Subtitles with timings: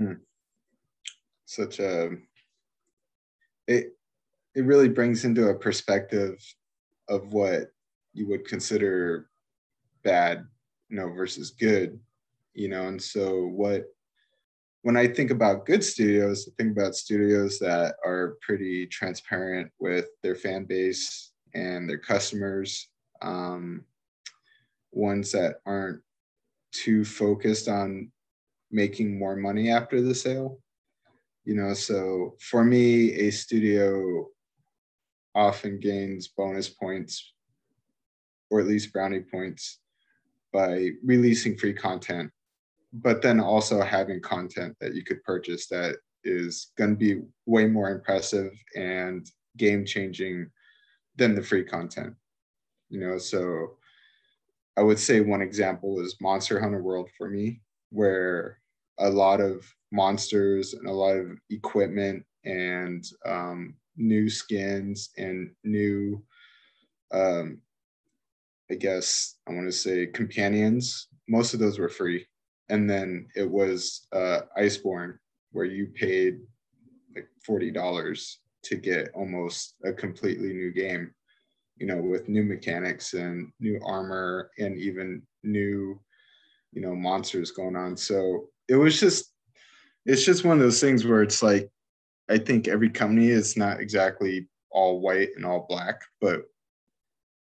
[0.00, 0.14] Hmm.
[1.44, 2.12] Such a
[3.68, 3.92] it
[4.54, 6.42] it really brings into a perspective
[7.08, 7.70] of what
[8.14, 9.28] you would consider
[10.02, 10.46] bad,
[10.88, 12.00] you know, versus good,
[12.54, 13.84] you know, and so what
[14.82, 20.06] when I think about good studios, I think about studios that are pretty transparent with
[20.22, 22.88] their fan base and their customers,
[23.20, 23.84] um,
[24.92, 26.00] ones that aren't
[26.72, 28.10] too focused on
[28.70, 30.58] making more money after the sale.
[31.44, 34.28] You know, so for me, a studio
[35.34, 37.32] often gains bonus points
[38.50, 39.78] or at least brownie points
[40.52, 42.30] by releasing free content,
[42.92, 47.66] but then also having content that you could purchase that is going to be way
[47.66, 50.50] more impressive and game changing
[51.16, 52.14] than the free content.
[52.88, 53.76] You know, so
[54.76, 58.59] I would say one example is Monster Hunter World for me, where
[59.00, 66.22] a lot of monsters and a lot of equipment and um, new skins and new
[67.12, 67.60] um,
[68.70, 71.08] I guess I want to say companions.
[71.28, 72.26] Most of those were free.
[72.68, 75.18] And then it was uh, Iceborne,
[75.50, 76.38] where you paid
[77.16, 81.12] like $40 to get almost a completely new game,
[81.78, 86.00] you know, with new mechanics and new armor and even new,
[86.72, 87.96] you know, monsters going on.
[87.96, 89.32] So it was just,
[90.06, 91.68] it's just one of those things where it's like,
[92.30, 96.44] I think every company is not exactly all white and all black, but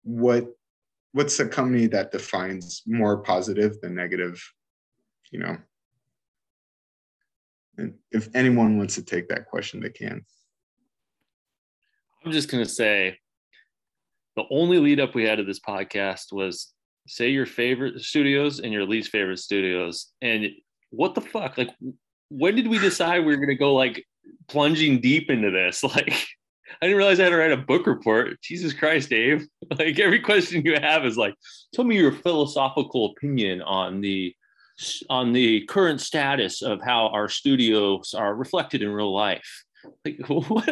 [0.04, 0.48] what
[1.12, 4.42] what's a company that defines more positive than negative
[5.32, 5.58] you know?
[7.78, 10.26] And if anyone wants to take that question they can.
[12.26, 13.18] I'm just to say
[14.36, 16.74] the only lead up we had to this podcast was
[17.08, 20.48] say your favorite studios and your least favorite studios and
[20.92, 21.70] what the fuck like
[22.30, 24.06] when did we decide we were going to go like
[24.48, 26.28] plunging deep into this like
[26.82, 28.42] I didn't realize I had to write a book report.
[28.42, 29.48] Jesus Christ, Dave.
[29.78, 31.36] Like every question you have is like,
[31.74, 34.34] tell me your philosophical opinion on the
[35.10, 39.64] on the current status of how our studios are reflected in real life.
[40.04, 40.70] Like what?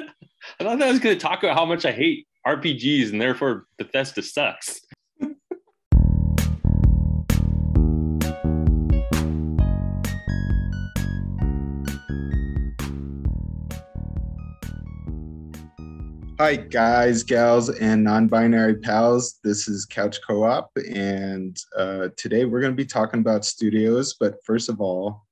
[0.59, 3.66] I thought I was going to talk about how much I hate RPGs and therefore
[3.78, 4.81] Bethesda sucks.
[16.40, 19.40] Hi, guys, gals, and non binary pals.
[19.44, 24.16] This is Couch Co op, and uh, today we're going to be talking about studios.
[24.20, 25.26] But first of all,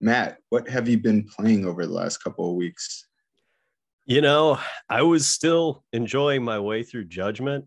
[0.00, 3.08] Matt, what have you been playing over the last couple of weeks?
[4.06, 7.64] You know, I was still enjoying my way through Judgment.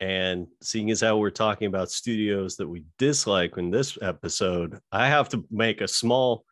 [0.00, 5.06] And seeing as how we're talking about studios that we dislike in this episode, I
[5.06, 6.44] have to make a small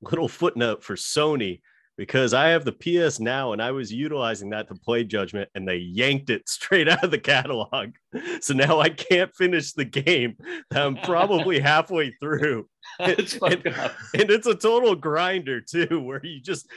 [0.00, 1.60] little footnote for Sony
[1.96, 5.68] because I have the PS Now and I was utilizing that to play Judgment and
[5.68, 7.90] they yanked it straight out of the catalog.
[8.42, 10.36] So now I can't finish the game
[10.70, 12.68] I'm probably halfway through.
[13.00, 16.68] It's and, and, it's a total grinder too, where you just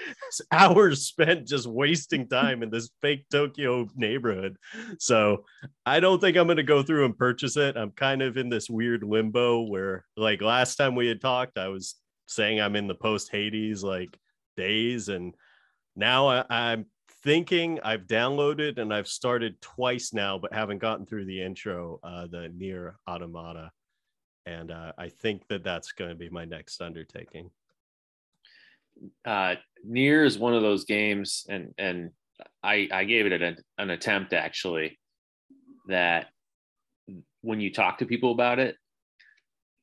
[0.50, 4.56] hours spent just wasting time in this fake Tokyo neighborhood.
[4.97, 5.44] So
[5.86, 7.76] I don't think I'm going to go through and purchase it.
[7.76, 11.68] I'm kind of in this weird limbo where, like, last time we had talked, I
[11.68, 11.96] was
[12.28, 14.18] saying I'm in the post Hades, like,
[14.56, 15.10] days.
[15.10, 15.36] And
[15.96, 16.86] now I, am
[17.24, 22.28] thinking I've downloaded and I've started twice now, but haven't gotten through the intro, uh,
[22.28, 23.72] the Nier Automata.
[24.46, 27.50] And uh, I think that that's going to be my next undertaking.
[29.26, 32.12] Uh, Nier is one of those games, and and
[32.64, 34.98] I I gave it an, an attempt actually.
[35.88, 36.28] That
[37.42, 38.76] when you talk to people about it,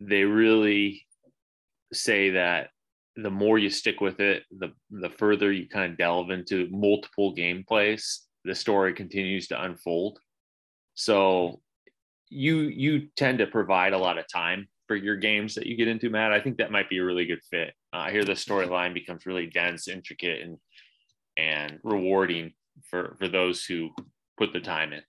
[0.00, 1.06] they really
[1.92, 2.70] say that
[3.16, 7.34] the more you stick with it, the the further you kind of delve into multiple
[7.34, 10.18] gameplays, the story continues to unfold.
[10.94, 11.60] So
[12.28, 15.88] you you tend to provide a lot of time for your games that you get
[15.88, 16.32] into, Matt.
[16.32, 17.74] I think that might be a really good fit.
[17.92, 20.58] Uh, I hear the storyline becomes really dense, intricate, and
[21.36, 22.52] and rewarding
[22.84, 23.90] for for those who
[24.38, 25.02] put the time in.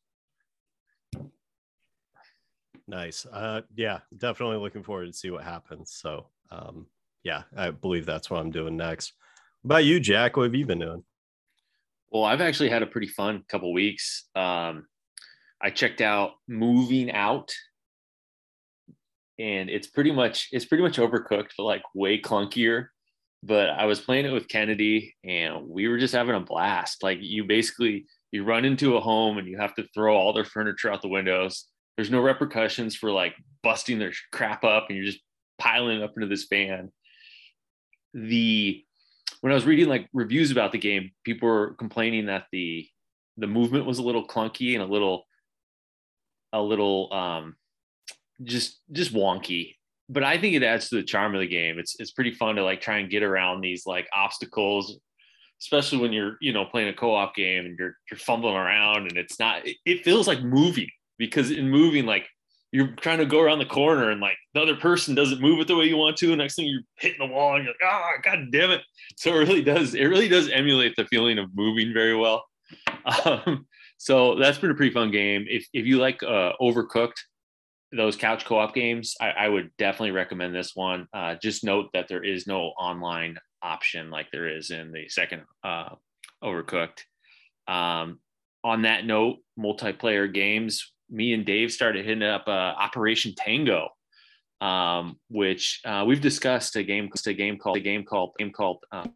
[2.88, 3.26] Nice.
[3.26, 5.94] Uh, yeah, definitely looking forward to see what happens.
[5.94, 6.88] So, um,
[7.24, 9.14] yeah, I believe that's what I'm doing next.
[9.62, 10.36] What about you, Jack?
[10.36, 11.04] What have you been doing?
[12.12, 14.26] Well, I've actually had a pretty fun couple weeks.
[14.36, 14.86] Um,
[15.62, 17.52] I checked out Moving Out,
[19.40, 22.88] and it's pretty much it's pretty much overcooked, but like way clunkier.
[23.42, 27.02] But I was playing it with Kennedy, and we were just having a blast.
[27.02, 30.46] Like you basically you run into a home and you have to throw all their
[30.46, 31.68] furniture out the windows.
[31.96, 35.22] There's no repercussions for like busting their crap up, and you're just
[35.58, 36.92] piling up into this van
[38.14, 38.84] the
[39.42, 42.88] when I was reading like reviews about the game, people were complaining that the
[43.38, 45.26] the movement was a little clunky and a little
[46.52, 47.56] a little um
[48.44, 49.76] just just wonky.
[50.10, 51.80] But i think it adds to the charm of the game.
[51.80, 55.00] It's it's pretty fun to like try and get around these like obstacles
[55.64, 59.18] especially when you're you know playing a co-op game and you're you're fumbling around and
[59.18, 62.28] it's not it, feels like moving because in moving like
[62.74, 65.68] you're trying to go around the corner and like the other person doesn't move it
[65.68, 66.36] the way you want to.
[66.36, 68.82] Next thing you're hitting the wall and you're like, oh, god damn it.
[69.16, 72.44] So it really does, it really does emulate the feeling of moving very well.
[73.26, 73.68] Um,
[73.98, 75.46] so that's been a pretty fun game.
[75.48, 77.20] If, if you like uh, Overcooked,
[77.92, 81.08] those couch co-op games, I, I would definitely recommend this one.
[81.14, 85.44] Uh, just note that there is no online option like there is in the second
[85.64, 85.90] uh,
[86.42, 87.02] Overcooked.
[87.68, 88.20] Um,
[88.64, 93.90] on that note, multiplayer games, me and Dave started hitting up uh, Operation Tango,
[94.60, 98.84] um, which uh, we've discussed a game, a game called a game called game called.
[98.92, 99.14] Um,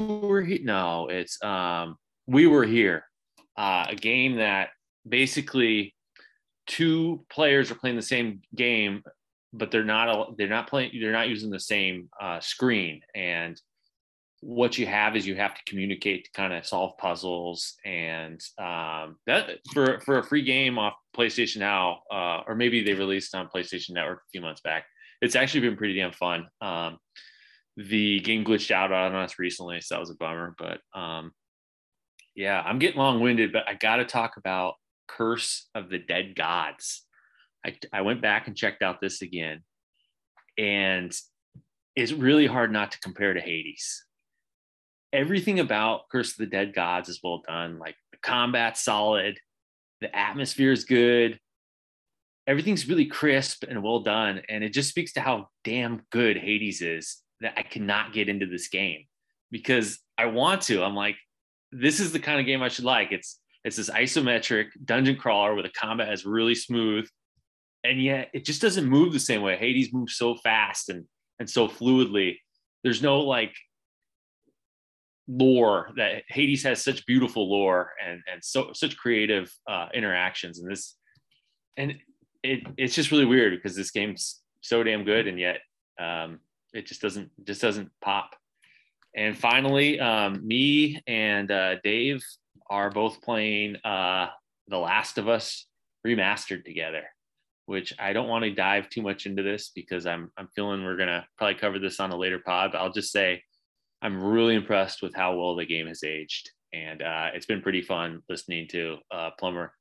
[0.00, 1.96] we're he- no, it's um,
[2.26, 3.04] we were here,
[3.56, 4.70] uh, a game that
[5.06, 5.94] basically
[6.66, 9.02] two players are playing the same game,
[9.52, 13.60] but they're not they're not playing they're not using the same uh, screen and
[14.44, 19.16] what you have is you have to communicate to kind of solve puzzles and um,
[19.26, 23.48] that for for a free game off PlayStation Now uh, or maybe they released on
[23.48, 24.84] PlayStation Network a few months back.
[25.22, 26.46] It's actually been pretty damn fun.
[26.60, 26.98] Um,
[27.78, 30.54] the game glitched out on us recently, so that was a bummer.
[30.58, 31.32] But um,
[32.34, 34.74] yeah, I'm getting long winded, but I got to talk about
[35.08, 37.06] Curse of the Dead Gods.
[37.64, 39.62] I, I went back and checked out this again,
[40.58, 41.16] and
[41.96, 44.04] it's really hard not to compare to Hades
[45.14, 47.78] everything about Curse of the Dead Gods is well done.
[47.78, 49.38] Like the combat solid,
[50.00, 51.38] the atmosphere is good.
[52.46, 54.42] Everything's really crisp and well done.
[54.48, 58.46] And it just speaks to how damn good Hades is that I cannot get into
[58.46, 59.04] this game
[59.50, 60.82] because I want to.
[60.82, 61.16] I'm like,
[61.72, 63.12] this is the kind of game I should like.
[63.12, 67.08] It's it's this isometric dungeon crawler where the combat is really smooth.
[67.82, 69.56] And yet it just doesn't move the same way.
[69.56, 71.04] Hades moves so fast and
[71.38, 72.36] and so fluidly.
[72.82, 73.54] There's no like
[75.26, 80.70] lore that Hades has such beautiful lore and and so such creative uh, interactions and
[80.70, 80.96] this
[81.76, 81.94] and
[82.42, 85.60] it it's just really weird because this game's so damn good and yet
[85.98, 86.40] um,
[86.72, 88.36] it just doesn't just doesn't pop.
[89.16, 92.22] And finally, um, me and uh, Dave
[92.68, 94.26] are both playing uh,
[94.68, 95.66] The Last of Us
[96.04, 97.04] remastered together,
[97.66, 100.96] which I don't want to dive too much into this because I'm I'm feeling we're
[100.96, 102.72] gonna probably cover this on a later pod.
[102.72, 103.42] But I'll just say
[104.04, 107.82] I'm really impressed with how well the game has aged, and uh, it's been pretty
[107.82, 109.72] fun listening to uh, Plumber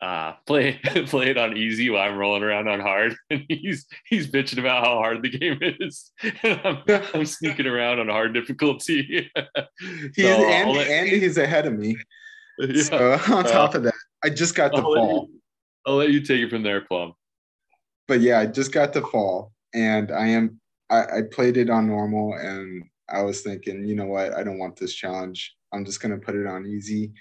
[0.00, 4.30] uh, play play it on easy while I'm rolling around on hard, and he's he's
[4.30, 6.10] bitching about how hard the game is.
[6.42, 6.82] I'm,
[7.14, 9.30] I'm, sneaking around on hard difficulty.
[10.14, 11.96] he's so and, let, and he's ahead of me.
[12.58, 12.82] Yeah.
[12.82, 13.94] So on top of that,
[14.24, 15.20] I just got the I'll fall.
[15.20, 15.40] Let you,
[15.86, 17.14] I'll let you take it from there, Plum.
[18.06, 20.60] But yeah, I just got the fall, and I am
[20.90, 24.58] I, I played it on normal, and I was thinking, you know what, I don't
[24.58, 25.54] want this challenge.
[25.72, 27.12] I'm just going to put it on easy.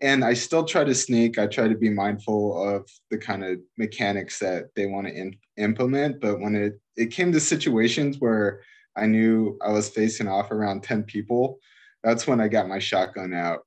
[0.00, 1.38] And I still try to sneak.
[1.38, 6.20] I try to be mindful of the kind of mechanics that they want to implement.
[6.20, 8.62] But when it, it came to situations where
[8.96, 11.58] I knew I was facing off around 10 people,
[12.02, 13.60] that's when I got my shotgun out,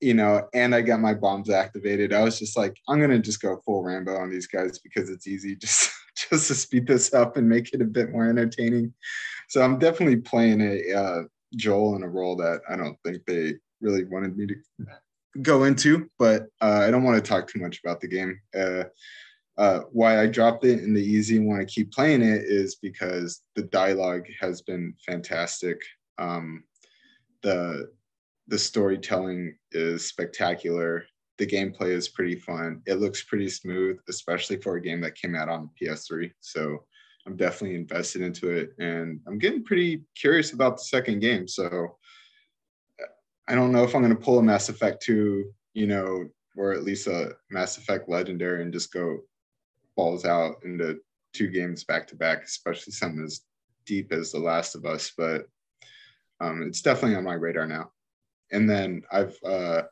[0.00, 2.14] you know, and I got my bombs activated.
[2.14, 5.10] I was just like, I'm going to just go full Rambo on these guys because
[5.10, 5.90] it's easy just,
[6.30, 8.94] just to speed this up and make it a bit more entertaining
[9.48, 11.22] so I'm definitely playing a uh,
[11.56, 14.54] Joel in a role that I don't think they really wanted me to
[15.42, 18.40] go into, but uh, I don't want to talk too much about the game.
[18.56, 18.84] Uh,
[19.56, 22.76] uh, why I dropped it in the easy and want to keep playing it is
[22.76, 25.80] because the dialogue has been fantastic.
[26.18, 26.64] Um,
[27.42, 27.90] the
[28.46, 31.04] the storytelling is spectacular.
[31.38, 32.82] The gameplay is pretty fun.
[32.86, 36.32] It looks pretty smooth, especially for a game that came out on the PS3.
[36.40, 36.84] So
[37.28, 41.46] I'm definitely invested into it, and I'm getting pretty curious about the second game.
[41.46, 41.98] So
[43.46, 45.44] I don't know if I'm going to pull a Mass Effect 2,
[45.74, 49.18] you know, or at least a Mass Effect Legendary and just go
[49.94, 51.00] balls out into
[51.34, 53.42] two games back to back, especially something as
[53.84, 55.12] deep as The Last of Us.
[55.14, 55.48] But
[56.40, 57.90] um, it's definitely on my radar now.
[58.52, 59.82] And then I've uh,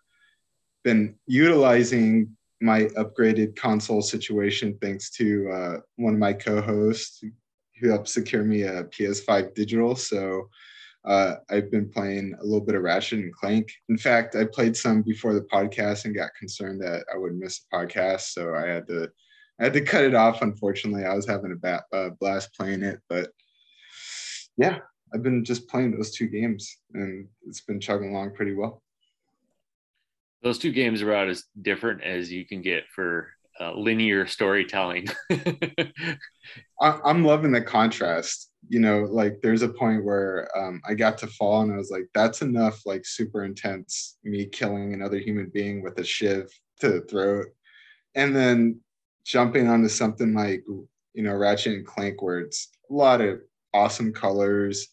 [0.85, 7.23] been utilizing my upgraded console situation thanks to uh, one of my co-hosts
[7.81, 9.95] who helped secure me a PS5 digital.
[9.95, 10.49] So
[11.05, 13.71] uh, I've been playing a little bit of Ratchet and Clank.
[13.89, 17.61] In fact, I played some before the podcast and got concerned that I would miss
[17.61, 19.11] the podcast, so I had to
[19.61, 20.43] I had to cut it off.
[20.43, 23.31] Unfortunately, I was having a uh, blast playing it, but
[24.57, 24.79] yeah,
[25.15, 28.83] I've been just playing those two games, and it's been chugging along pretty well.
[30.43, 33.29] Those two games are about as different as you can get for
[33.61, 35.09] uh, linear storytelling.
[35.31, 35.91] I,
[37.05, 38.51] I'm loving the contrast.
[38.69, 41.91] You know, like there's a point where um, I got to fall, and I was
[41.91, 46.51] like, "That's enough!" Like super intense, me killing another human being with a shiv
[46.81, 47.47] to the throat,
[48.15, 48.81] and then
[49.25, 53.41] jumping onto something like you know Ratchet and Clank, where it's a lot of
[53.73, 54.89] awesome colors.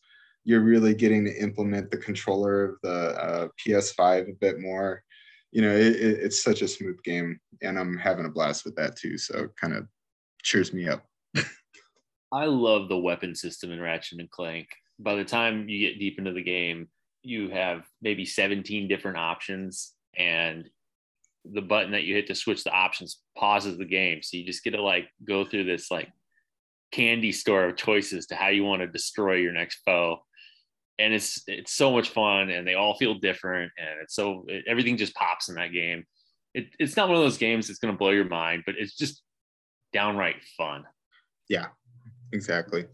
[0.46, 5.02] You're really getting to implement the controller of the uh, PS5 a bit more.
[5.54, 8.76] You know, it, it, it's such a smooth game, and I'm having a blast with
[8.76, 9.18] that too.
[9.18, 9.88] So kind of
[10.42, 11.06] cheers me up.
[12.32, 14.68] I love the weapon system in Ratchet and Clank.
[15.00, 16.88] By the time you get deep into the game,
[17.22, 20.68] you have maybe 17 different options, and
[21.46, 24.24] the button that you hit to switch the options pauses the game.
[24.24, 26.10] So you just get to like go through this like
[26.92, 30.24] candy store of choices to how you want to destroy your next foe.
[31.00, 34.66] And it's it's so much fun, and they all feel different, and it's so it,
[34.68, 36.06] everything just pops in that game.
[36.54, 38.96] It, it's not one of those games that's going to blow your mind, but it's
[38.96, 39.24] just
[39.92, 40.84] downright fun.
[41.50, 41.68] Yeah,
[42.32, 42.86] exactly.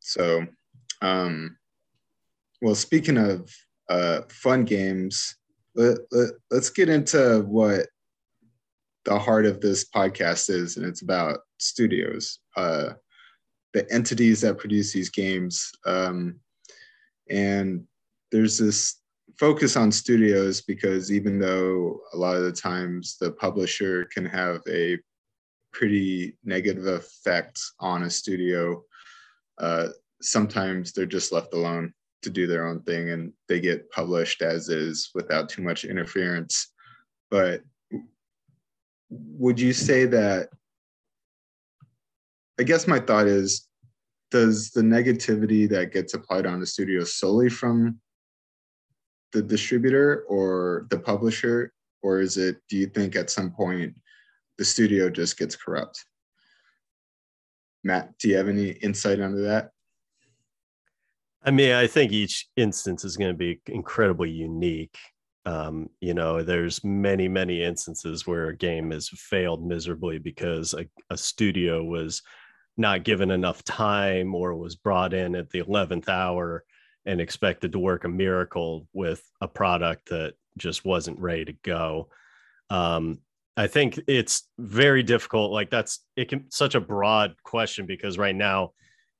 [0.00, 0.44] So,
[1.00, 1.56] um,
[2.60, 3.50] well, speaking of
[3.88, 5.36] uh, fun games,
[5.74, 7.86] let, let, let's get into what
[9.04, 12.90] the heart of this podcast is, and it's about studios, uh,
[13.72, 15.72] the entities that produce these games.
[15.86, 16.40] Um,
[17.30, 17.84] and
[18.30, 18.96] there's this
[19.38, 24.60] focus on studios because even though a lot of the times the publisher can have
[24.68, 24.98] a
[25.72, 28.82] pretty negative effect on a studio,
[29.58, 29.88] uh,
[30.20, 34.68] sometimes they're just left alone to do their own thing and they get published as
[34.68, 36.72] is without too much interference.
[37.30, 37.62] But
[39.10, 40.48] would you say that?
[42.62, 43.66] I guess my thought is
[44.30, 47.98] does the negativity that gets applied on the studio solely from
[49.32, 51.72] the distributor or the publisher?
[52.04, 53.96] Or is it, do you think at some point
[54.58, 56.04] the studio just gets corrupt?
[57.82, 59.70] Matt, do you have any insight onto that?
[61.42, 64.96] I mean, I think each instance is going to be incredibly unique.
[65.46, 70.86] Um, you know, there's many, many instances where a game has failed miserably because a,
[71.10, 72.22] a studio was
[72.76, 76.64] not given enough time or was brought in at the 11th hour
[77.04, 82.08] and expected to work a miracle with a product that just wasn't ready to go.
[82.70, 83.18] Um,
[83.56, 85.52] I think it's very difficult.
[85.52, 88.72] Like that's it can such a broad question because right now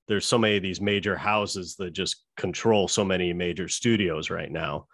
[0.09, 4.51] there's so many of these major houses that just control so many major studios right
[4.51, 4.87] now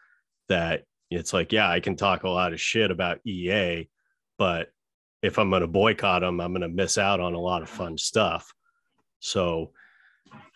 [0.49, 3.88] that it's like, yeah, I can talk a lot of shit about EA,
[4.38, 4.69] but
[5.23, 7.69] if I'm going to boycott them, I'm going to miss out on a lot of
[7.69, 8.53] fun stuff.
[9.21, 9.73] So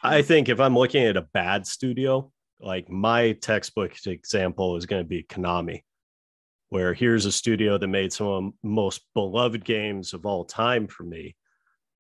[0.02, 5.02] I think if I'm looking at a bad studio, like my textbook example is going
[5.02, 5.83] to be Konami,
[6.69, 10.87] where here's a studio that made some of the most beloved games of all time
[10.87, 11.35] for me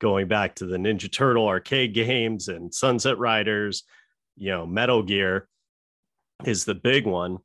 [0.02, 3.84] going back to the Ninja Turtle arcade games and Sunset Riders,
[4.36, 5.48] you know, Metal Gear
[6.44, 7.38] is the big one.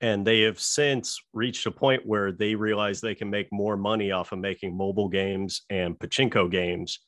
[0.00, 4.12] And they have since reached a point where they realize they can make more money
[4.12, 7.00] off of making mobile games and pachinko games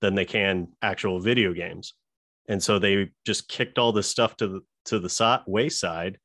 [0.00, 1.94] than they can actual video games.
[2.48, 6.18] And so they just kicked all this stuff to the to the wayside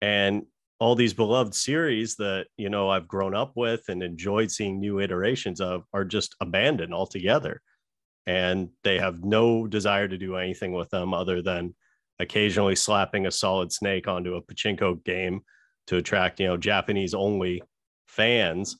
[0.00, 0.42] and
[0.78, 5.00] all these beloved series that you know I've grown up with and enjoyed seeing new
[5.00, 7.60] iterations of are just abandoned altogether
[8.26, 11.74] and they have no desire to do anything with them other than
[12.18, 15.42] occasionally slapping a solid snake onto a pachinko game
[15.86, 17.62] to attract you know Japanese only
[18.06, 18.76] fans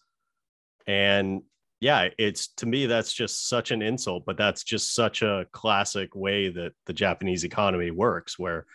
[0.87, 1.43] and
[1.81, 6.15] yeah it's to me that's just such an insult but that's just such a classic
[6.15, 8.67] way that the Japanese economy works where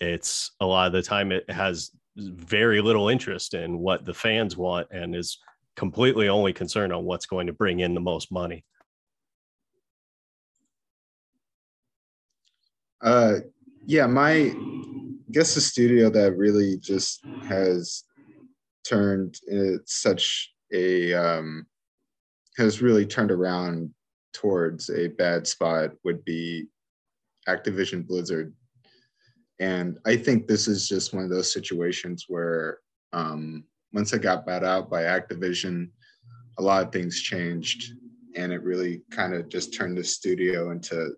[0.00, 4.56] it's a lot of the time it has very little interest in what the fans
[4.56, 5.38] want and is
[5.76, 8.64] completely only concerned on what's going to bring in the most money.
[13.00, 13.36] Uh,
[13.86, 18.04] yeah, my I guess the studio that really just has
[18.84, 19.36] turned
[19.86, 21.66] such a um,
[22.56, 23.94] has really turned around
[24.32, 26.66] towards a bad spot would be
[27.48, 28.52] Activision Blizzard
[29.60, 32.78] and I think this is just one of those situations where
[33.12, 35.90] um, once I got bought out by Activision,
[36.58, 37.92] a lot of things changed.
[38.36, 41.14] And it really kind of just turned the studio into,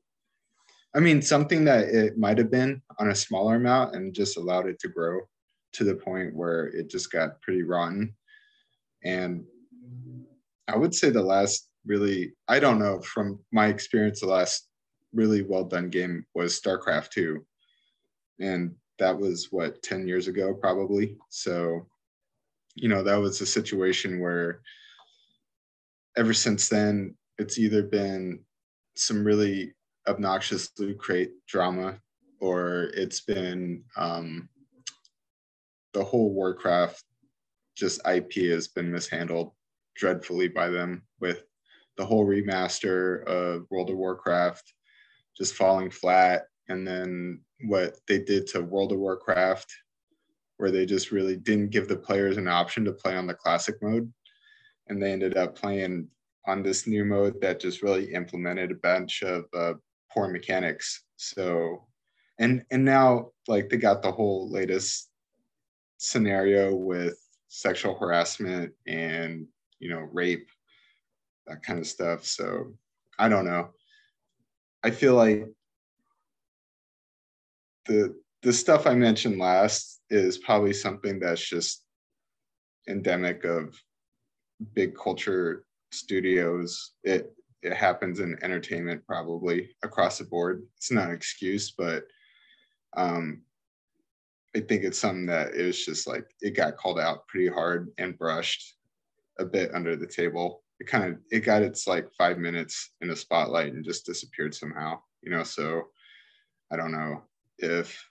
[0.94, 4.66] I mean, something that it might have been on a smaller amount and just allowed
[4.66, 5.20] it to grow
[5.72, 8.14] to the point where it just got pretty rotten.
[9.04, 9.44] And
[10.68, 14.68] I would say the last really, I don't know, from my experience, the last
[15.14, 17.44] really well done game was StarCraft 2.
[18.40, 21.16] And that was what 10 years ago probably.
[21.30, 21.86] So,
[22.74, 24.60] you know, that was a situation where
[26.16, 28.40] ever since then it's either been
[28.94, 29.72] some really
[30.08, 31.98] obnoxious loot crate drama
[32.40, 34.48] or it's been um,
[35.92, 37.04] the whole Warcraft
[37.76, 39.52] just IP has been mishandled
[39.96, 41.44] dreadfully by them with
[41.96, 44.72] the whole remaster of World of Warcraft
[45.36, 46.44] just falling flat.
[46.68, 49.72] And then what they did to World of Warcraft,
[50.56, 53.76] where they just really didn't give the players an option to play on the classic
[53.82, 54.12] mode.
[54.88, 56.08] And they ended up playing
[56.46, 59.74] on this new mode that just really implemented a bunch of uh,
[60.12, 61.02] poor mechanics.
[61.16, 61.86] So,
[62.38, 65.10] and and now like they got the whole latest
[65.98, 69.46] scenario with sexual harassment and
[69.78, 70.48] you know rape
[71.46, 72.24] that kind of stuff.
[72.24, 72.72] So
[73.18, 73.70] i don't know.
[74.82, 75.46] I feel like
[77.86, 81.84] the the stuff i mentioned last is probably something that's just
[82.88, 83.80] endemic of
[84.74, 86.92] big culture studios.
[87.04, 92.04] It it happens in entertainment probably across the board it's not an excuse but
[92.96, 93.42] um
[94.54, 97.88] I think it's something that it was just like it got called out pretty hard
[97.98, 98.74] and brushed
[99.38, 100.62] a bit under the table.
[100.78, 104.54] It kind of it got its like five minutes in the spotlight and just disappeared
[104.54, 105.42] somehow, you know.
[105.42, 105.84] So
[106.70, 107.22] I don't know
[107.58, 108.04] if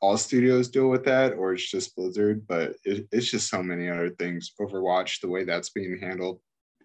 [0.00, 3.90] all studios deal with that or it's just Blizzard, but it, it's just so many
[3.90, 4.52] other things.
[4.58, 6.40] Overwatch, the way that's being handled,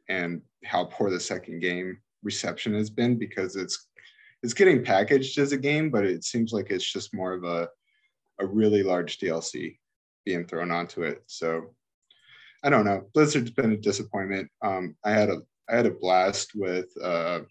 [0.10, 3.88] and how poor the second game reception has been because it's
[4.44, 7.70] it's getting packaged as a game, but it seems like it's just more of a
[8.40, 9.78] a really large DLC
[10.26, 11.24] being thrown onto it.
[11.26, 11.74] So
[12.64, 13.08] I don't know.
[13.14, 14.50] Blizzard's been a disappointment.
[14.62, 15.38] Um, I had a
[15.70, 17.42] I had a blast with uh,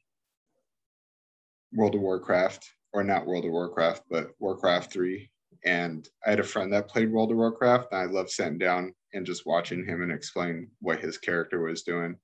[1.72, 5.30] World of Warcraft, or not World of Warcraft, but Warcraft Three.
[5.64, 8.94] And I had a friend that played World of Warcraft, and I loved sitting down
[9.12, 12.16] and just watching him and explain what his character was doing.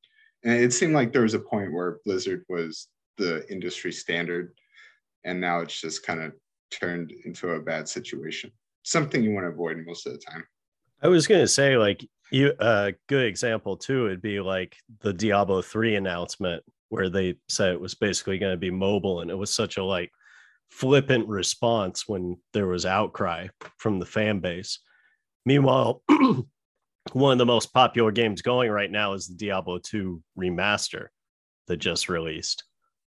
[0.44, 4.54] And it seemed like there was a point where Blizzard was the industry standard,
[5.24, 6.32] and now it's just kind of
[6.70, 8.50] turned into a bad situation.
[8.82, 10.44] Something you want to avoid most of the time.
[11.02, 15.12] I was gonna say, like you a uh, good example too would be like the
[15.12, 19.34] Diablo 3 announcement where they said it was basically going to be mobile and it
[19.34, 20.10] was such a like
[20.70, 24.78] flippant response when there was outcry from the fan base.
[25.44, 26.02] Meanwhile,
[27.12, 31.08] one of the most popular games going right now is the Diablo 2 remaster
[31.66, 32.64] that just released.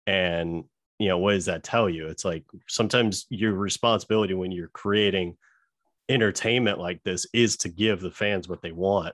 [0.05, 0.65] And
[0.99, 2.07] you know what does that tell you?
[2.07, 5.37] It's like sometimes your responsibility when you're creating
[6.09, 9.13] entertainment like this is to give the fans what they want.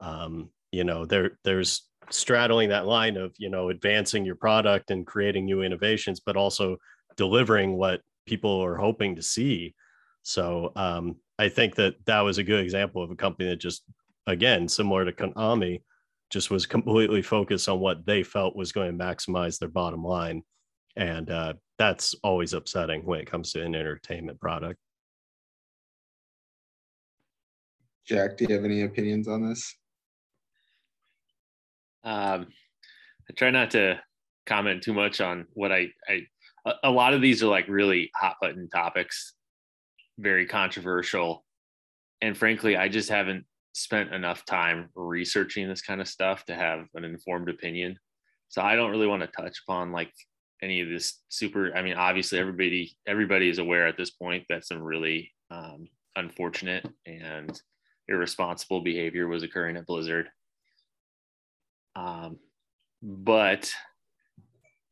[0.00, 5.06] Um, you know there there's straddling that line of you know advancing your product and
[5.06, 6.76] creating new innovations but also
[7.16, 9.74] delivering what people are hoping to see.
[10.22, 13.82] So um, i think that that was a good example of a company that just
[14.26, 15.82] again similar to konami
[16.30, 20.42] just was completely focused on what they felt was going to maximize their bottom line
[20.96, 24.78] and uh, that's always upsetting when it comes to an entertainment product.
[28.06, 29.76] Jack, do you have any opinions on this?
[32.02, 32.48] Um,
[33.28, 34.00] I try not to
[34.46, 36.22] comment too much on what I, I
[36.66, 39.34] a, a lot of these are like really hot button topics,
[40.18, 41.44] very controversial.
[42.20, 46.86] And frankly, I just haven't spent enough time researching this kind of stuff to have
[46.94, 47.98] an informed opinion.
[48.48, 50.12] So I don't really want to touch upon like
[50.62, 54.66] any of this super i mean obviously everybody everybody is aware at this point that
[54.66, 57.60] some really um, unfortunate and
[58.08, 60.28] irresponsible behavior was occurring at blizzard.
[61.96, 62.38] Um,
[63.02, 63.72] but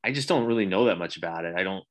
[0.03, 1.55] i just don't really know that much about it.
[1.57, 1.85] I don't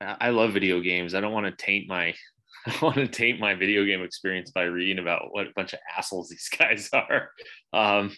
[0.00, 1.14] i love video games.
[1.14, 2.14] I don't want to taint my
[2.66, 5.80] I want to taint my video game experience by reading about what a bunch of
[5.96, 7.30] assholes these guys are.
[7.72, 8.16] Um,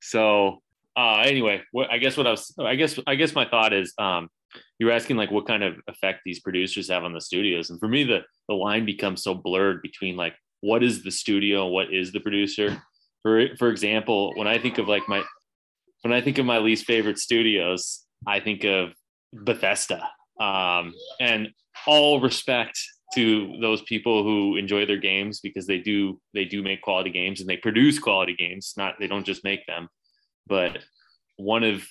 [0.00, 0.62] so
[0.96, 3.94] uh, anyway, what I guess what I was, I guess, I guess my thought is,
[3.98, 4.28] um,
[4.78, 7.78] you were asking like what kind of effect these producers have on the studios, and
[7.78, 11.92] for me, the the line becomes so blurred between like what is the studio, what
[11.92, 12.82] is the producer.
[13.22, 15.22] For for example, when I think of like my,
[16.02, 18.90] when I think of my least favorite studios, I think of
[19.32, 20.08] Bethesda,
[20.40, 21.50] um, and
[21.86, 22.78] all respect
[23.14, 27.40] to those people who enjoy their games because they do they do make quality games
[27.40, 28.74] and they produce quality games.
[28.76, 29.88] Not they don't just make them
[30.50, 30.78] but
[31.36, 31.86] one of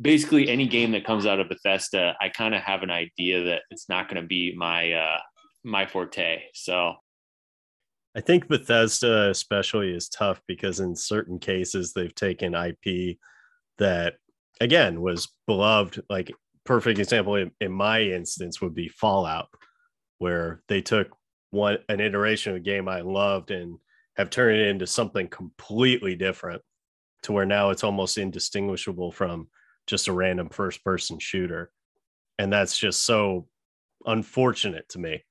[0.00, 3.62] basically any game that comes out of Bethesda, I kind of have an idea that
[3.70, 5.18] it's not going to be my uh,
[5.64, 6.44] my forte.
[6.54, 6.94] So
[8.16, 13.18] I think Bethesda especially is tough because in certain cases they've taken IP
[13.78, 14.14] that
[14.60, 16.30] again was beloved like
[16.64, 19.48] perfect example in, in my instance would be Fallout,
[20.22, 21.08] where they took
[21.50, 23.76] one an iteration of a game I loved and
[24.16, 26.62] have turned it into something completely different
[27.24, 29.48] to where now it's almost indistinguishable from
[29.88, 31.72] just a random first person shooter.
[32.38, 33.48] And that's just so
[34.06, 35.24] unfortunate to me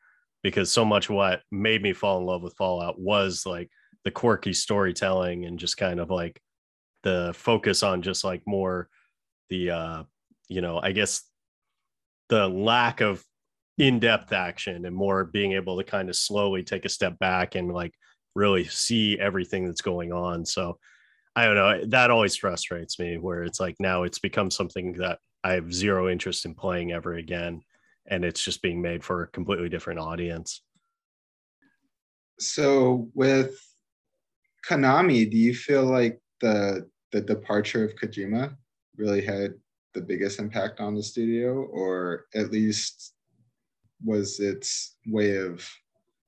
[0.44, 3.70] because so much what made me fall in love with Fallout was like
[4.04, 6.42] the quirky storytelling and just kind of like
[7.04, 8.90] the focus on just like more
[9.50, 10.04] the uh
[10.48, 11.24] you know i guess
[12.30, 13.24] the lack of
[13.78, 17.72] in-depth action and more being able to kind of slowly take a step back and
[17.72, 17.94] like
[18.36, 20.46] really see everything that's going on.
[20.46, 20.78] So
[21.34, 25.18] i don't know that always frustrates me where it's like now it's become something that
[25.46, 27.62] i have zero interest in playing ever again
[28.08, 30.62] and it's just being made for a completely different audience.
[32.40, 33.58] So with
[34.68, 38.56] konami do you feel like the the departure of kojima
[38.96, 39.54] really had
[39.94, 43.14] the biggest impact on the studio, or at least
[44.04, 45.68] was its way of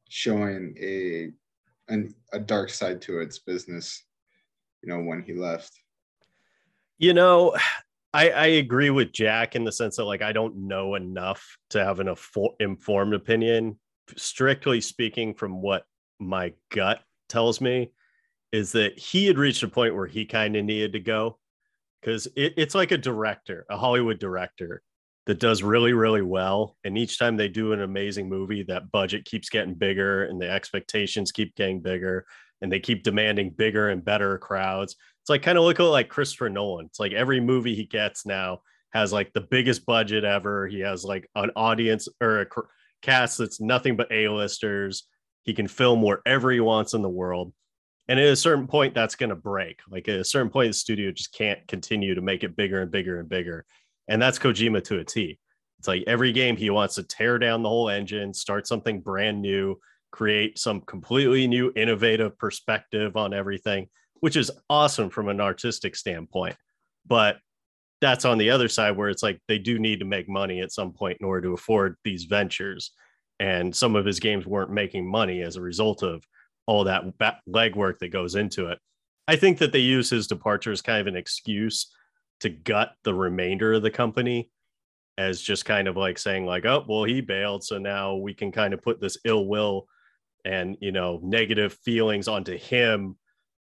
[0.10, 1.32] showing a
[1.90, 4.06] an, a dark side to its business,
[4.82, 5.72] you know, when he left?
[6.98, 7.56] You know,
[8.14, 11.84] I, I agree with Jack in the sense that like I don't know enough to
[11.84, 12.14] have an
[12.60, 13.80] informed opinion.
[14.16, 15.86] Strictly speaking, from what
[16.20, 17.92] my gut tells me,
[18.52, 21.40] is that he had reached a point where he kind of needed to go
[22.00, 24.84] because it, it's like a director, a Hollywood director
[25.26, 26.76] that does really, really well.
[26.84, 30.50] And each time they do an amazing movie, that budget keeps getting bigger and the
[30.50, 32.26] expectations keep getting bigger
[32.62, 34.96] and they keep demanding bigger and better crowds.
[35.22, 36.88] It's like kind of look like Christopher Nolan.
[36.88, 40.68] It's like every movie he gets now has like the biggest budget ever.
[40.68, 42.46] He has like an audience or a
[43.02, 45.08] cast that's nothing but A-listers.
[45.44, 47.54] He can film wherever he wants in the world
[48.08, 50.74] and at a certain point that's going to break like at a certain point the
[50.74, 53.66] studio just can't continue to make it bigger and bigger and bigger
[54.08, 55.40] and that's kojima to a t.
[55.80, 59.42] It's like every game he wants to tear down the whole engine start something brand
[59.42, 59.80] new
[60.12, 63.88] create some completely new innovative perspective on everything
[64.24, 66.56] which is awesome from an artistic standpoint.
[67.06, 67.40] But
[68.00, 70.72] that's on the other side where it's like they do need to make money at
[70.72, 72.92] some point in order to afford these ventures.
[73.42, 76.24] And some of his games weren't making money as a result of
[76.68, 77.04] all that
[77.50, 78.80] legwork that goes into it.
[79.28, 81.94] I think that they use his departure as kind of an excuse
[82.44, 84.50] to gut the remainder of the company
[85.18, 88.52] as just kind of like saying like oh well he bailed so now we can
[88.52, 89.88] kind of put this ill will
[90.46, 93.16] and you know negative feelings onto him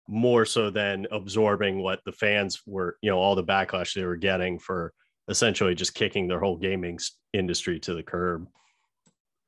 [0.09, 4.17] more so than absorbing what the fans were you know all the backlash they were
[4.17, 4.93] getting for
[5.29, 6.99] essentially just kicking their whole gaming
[7.33, 8.47] industry to the curb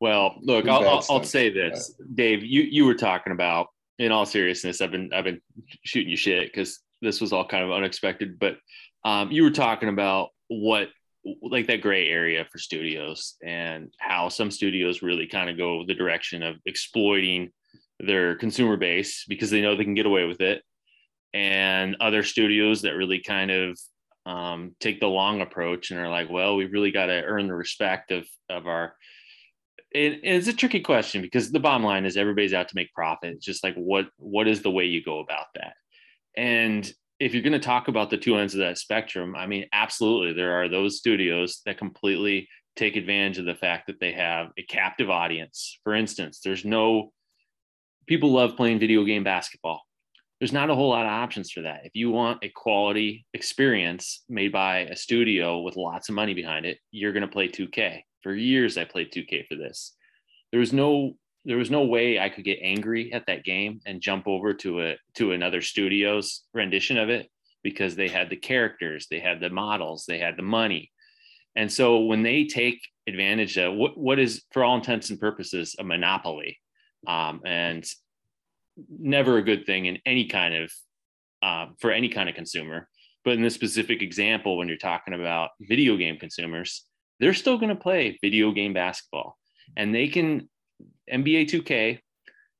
[0.03, 2.43] well, look, I'll, I'll, I'll, say this, Dave.
[2.43, 3.69] You you were talking about,
[4.01, 5.41] in all seriousness, I've been I've been
[5.85, 8.37] shooting you shit because this was all kind of unexpected.
[8.37, 8.57] But
[9.05, 10.89] um, you were talking about what
[11.41, 15.95] like that gray area for studios and how some studios really kind of go the
[15.95, 17.51] direction of exploiting
[18.01, 20.63] their consumer base because they know they can get away with it,
[21.33, 23.79] and other studios that really kind of
[24.27, 27.55] um, take the long approach and are like, well, we've really got to earn the
[27.55, 28.95] respect of of our
[29.95, 33.35] it, it's a tricky question because the bottom line is everybody's out to make profit.
[33.35, 35.75] It's just like what what is the way you go about that?
[36.37, 36.91] And
[37.23, 40.33] if you're going to talk about the two ends of that spectrum, I mean, absolutely,
[40.33, 44.63] there are those studios that completely take advantage of the fact that they have a
[44.63, 45.79] captive audience.
[45.85, 47.13] For instance, there's no
[48.09, 49.83] people love playing video game basketball.
[50.41, 51.83] There's not a whole lot of options for that.
[51.85, 56.67] If you want a quality experience made by a studio with lots of money behind
[56.67, 59.95] it, you're going to play 2K for years I played 2K for this.
[60.51, 64.01] There was no there was no way I could get angry at that game and
[64.01, 67.29] jump over to a to another studio's rendition of it
[67.63, 70.91] because they had the characters, they had the models, they had the money.
[71.55, 75.77] And so when they take advantage of what, what is, for all intents and purposes,
[75.79, 76.59] a monopoly,
[77.07, 77.85] um, and
[78.89, 80.73] never a good thing in any kind of
[81.43, 82.89] uh, for any kind of consumer.
[83.25, 86.85] But in this specific example, when you're talking about video game consumers,
[87.21, 89.37] they're still going to play video game basketball
[89.77, 90.49] and they can
[91.13, 91.99] NBA 2K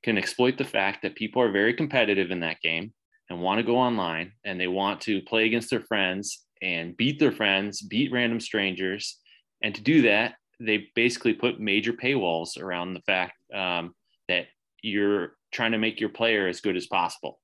[0.03, 2.93] can exploit the fact that people are very competitive in that game
[3.31, 7.19] and want to go online and they want to play against their friends and beat
[7.19, 9.19] their friends, beat random strangers.
[9.63, 13.95] And to do that, they basically put major paywalls around the fact um,
[14.29, 14.47] that
[14.83, 17.39] you're trying to make your player as good as possible.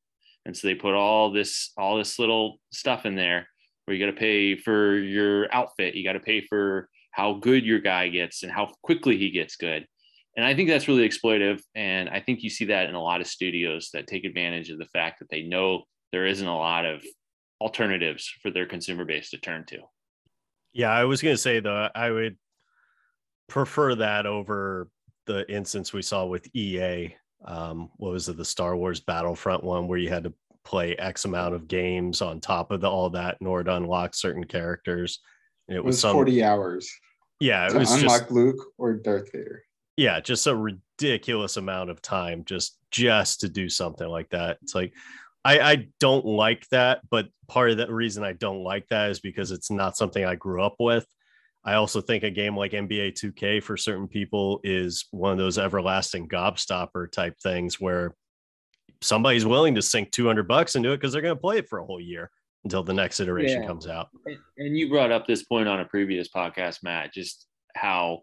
[0.47, 3.49] And so they put all this all this little stuff in there
[3.85, 7.65] where you got to pay for your outfit, you got to pay for how good
[7.65, 9.87] your guy gets and how quickly he gets good.
[10.39, 11.61] And I think that's really exploitive.
[11.75, 14.79] And I think you see that in a lot of studios that take advantage of
[14.79, 17.03] the fact that they know there isn't a lot of
[17.61, 19.79] alternatives for their consumer base to turn to.
[20.73, 22.37] Yeah, I was gonna say though, I would
[23.49, 24.89] prefer that over
[25.27, 27.17] the instance we saw with EA.
[27.45, 30.33] Um, what was it, the Star Wars Battlefront one, where you had to
[30.65, 34.15] play X amount of games on top of the, all that in order to unlock
[34.15, 35.19] certain characters.
[35.67, 36.89] And it, it was, was some, 40 hours.
[37.41, 39.65] Yeah, it was unlock just, Luke or Darth Vader.
[39.99, 44.59] Yeah, just a ridiculous amount of time just just to do something like that.
[44.63, 44.95] It's like
[45.45, 49.19] I, I don't like that, but part of the reason I don't like that is
[49.19, 51.05] because it's not something I grew up with.
[51.65, 55.59] I also think a game like NBA 2K for certain people is one of those
[55.59, 58.15] everlasting gobstopper type things where
[59.03, 61.81] somebody's willing to sink 200 bucks into it because they're going to play it for
[61.81, 62.31] a whole year
[62.63, 63.67] until the next iteration yeah.
[63.67, 64.11] comes out.
[64.59, 68.23] And you brought up this point on a previous podcast, Matt, just how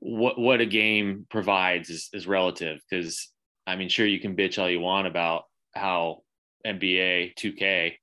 [0.00, 3.30] what what a game provides is, is relative because
[3.66, 6.22] I mean, sure you can bitch all you want about how
[6.66, 7.94] NBA 2K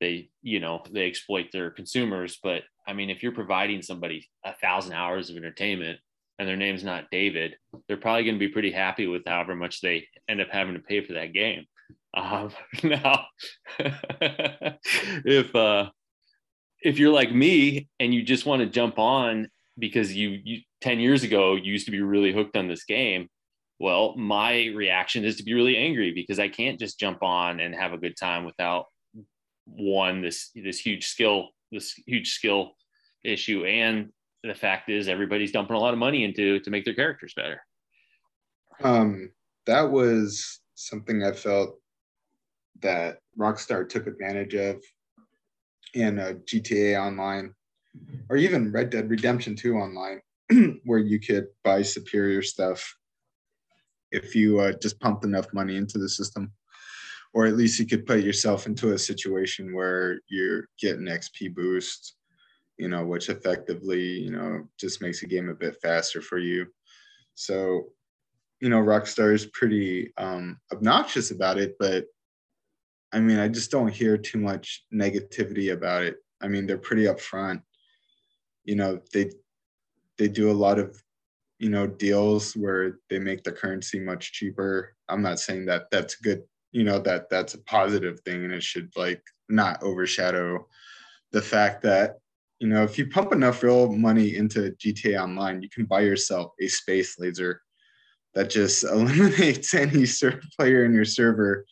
[0.00, 4.54] they you know they exploit their consumers, but I mean, if you're providing somebody a
[4.54, 6.00] thousand hours of entertainment
[6.38, 7.54] and their name's not David,
[7.86, 10.80] they're probably going to be pretty happy with however much they end up having to
[10.80, 11.66] pay for that game.
[12.16, 12.50] Um,
[12.82, 13.26] now,
[13.78, 15.90] if uh,
[16.82, 21.00] if you're like me and you just want to jump on because you, you 10
[21.00, 23.28] years ago used to be really hooked on this game,
[23.78, 27.74] well, my reaction is to be really angry because I can't just jump on and
[27.74, 28.86] have a good time without
[29.64, 32.72] one this this huge skill this huge skill
[33.24, 33.64] issue.
[33.64, 34.10] And
[34.42, 37.62] the fact is everybody's dumping a lot of money into to make their characters better.
[38.82, 39.30] Um,
[39.66, 41.76] that was something I felt
[42.80, 44.82] that Rockstar took advantage of
[45.94, 47.52] in uh, GTA Online,
[48.28, 50.20] or even Red Dead Redemption 2 Online,
[50.84, 52.96] where you could buy superior stuff
[54.10, 56.52] if you uh, just pumped enough money into the system.
[57.32, 62.16] Or at least you could put yourself into a situation where you're getting XP boost
[62.80, 66.66] you know, which effectively, you know, just makes the game a bit faster for you.
[67.34, 67.88] So,
[68.58, 72.06] you know, Rockstar is pretty um, obnoxious about it, but
[73.12, 76.16] I mean, I just don't hear too much negativity about it.
[76.40, 77.60] I mean, they're pretty upfront.
[78.64, 79.30] You know, they
[80.20, 81.02] they do a lot of
[81.58, 84.94] you know deals where they make the currency much cheaper.
[85.08, 86.42] I'm not saying that that's good.
[86.70, 90.68] You know that that's a positive thing, and it should like not overshadow
[91.32, 92.18] the fact that
[92.60, 96.52] you know, if you pump enough real money into GTA Online, you can buy yourself
[96.60, 97.62] a space laser
[98.34, 100.04] that just eliminates any
[100.56, 101.64] player in your server.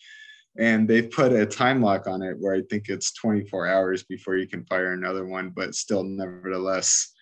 [0.59, 4.37] And they've put a time lock on it where I think it's 24 hours before
[4.37, 7.13] you can fire another one, but still, nevertheless,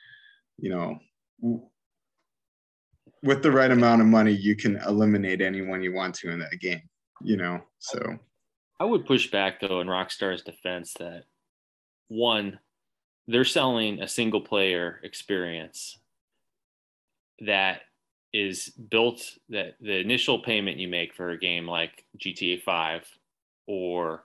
[0.59, 0.97] you know,
[1.41, 6.61] with the right amount of money, you can eliminate anyone you want to in that
[6.61, 6.83] game,
[7.23, 7.61] you know?
[7.79, 8.19] So
[8.79, 11.25] I would push back though in Rockstar's defense that
[12.09, 12.59] one,
[13.27, 15.99] they're selling a single player experience
[17.41, 17.83] that
[18.33, 23.03] is built that the initial payment you make for a game like GTA 5
[23.67, 24.25] or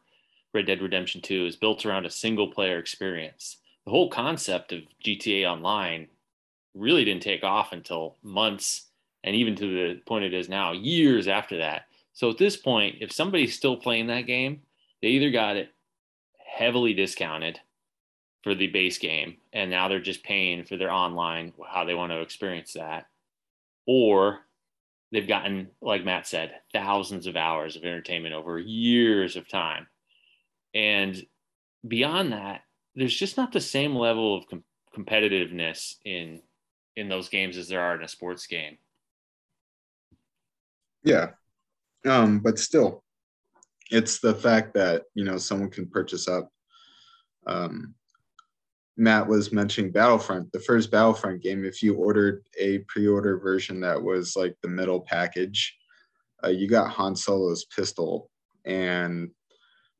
[0.53, 3.57] Red Dead Redemption 2 is built around a single player experience.
[3.85, 6.07] The whole concept of GTA Online
[6.73, 8.87] really didn't take off until months
[9.23, 11.83] and even to the point it is now, years after that.
[12.13, 14.61] So at this point, if somebody's still playing that game,
[15.01, 15.69] they either got it
[16.45, 17.59] heavily discounted
[18.43, 22.11] for the base game and now they're just paying for their online how they want
[22.11, 23.05] to experience that
[23.85, 24.39] or
[25.11, 29.87] they've gotten like matt said thousands of hours of entertainment over years of time
[30.73, 31.23] and
[31.87, 32.61] beyond that
[32.95, 34.63] there's just not the same level of com-
[34.95, 36.41] competitiveness in
[36.95, 38.77] in those games as there are in a sports game.
[41.03, 41.31] Yeah.
[42.05, 43.03] Um but still
[43.89, 46.49] it's the fact that you know someone can purchase up
[47.47, 47.95] um
[48.97, 54.01] Matt was mentioning Battlefront, the first Battlefront game, if you ordered a pre-order version that
[54.01, 55.75] was like the middle package,
[56.43, 58.29] uh, you got Han Solo's pistol,
[58.65, 59.31] and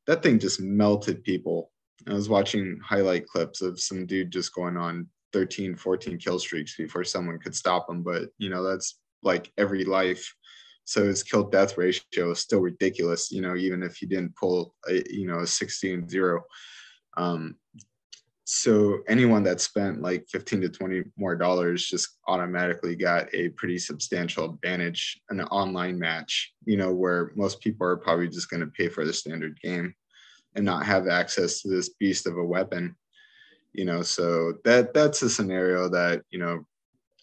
[0.08, 1.72] that thing just melted people.
[2.08, 6.76] I was watching highlight clips of some dude just going on 13, 14 kill streaks
[6.76, 8.04] before someone could stop him.
[8.04, 10.34] But you know, that's like every life.
[10.86, 14.76] So his kill death ratio is still ridiculous, you know, even if he didn't pull
[14.90, 16.44] a, you know, a 16 0.
[17.18, 17.56] Um,
[18.54, 23.78] so anyone that spent like 15 to 20 more dollars just automatically got a pretty
[23.80, 28.60] substantial advantage in an online match you know where most people are probably just going
[28.60, 29.94] to pay for the standard game
[30.56, 32.94] and not have access to this beast of a weapon
[33.74, 36.60] you know so that that's a scenario that you know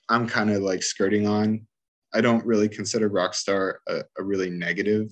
[0.08, 1.66] i'm kind of like skirting on
[2.14, 5.08] i don't really consider rockstar a, a really negative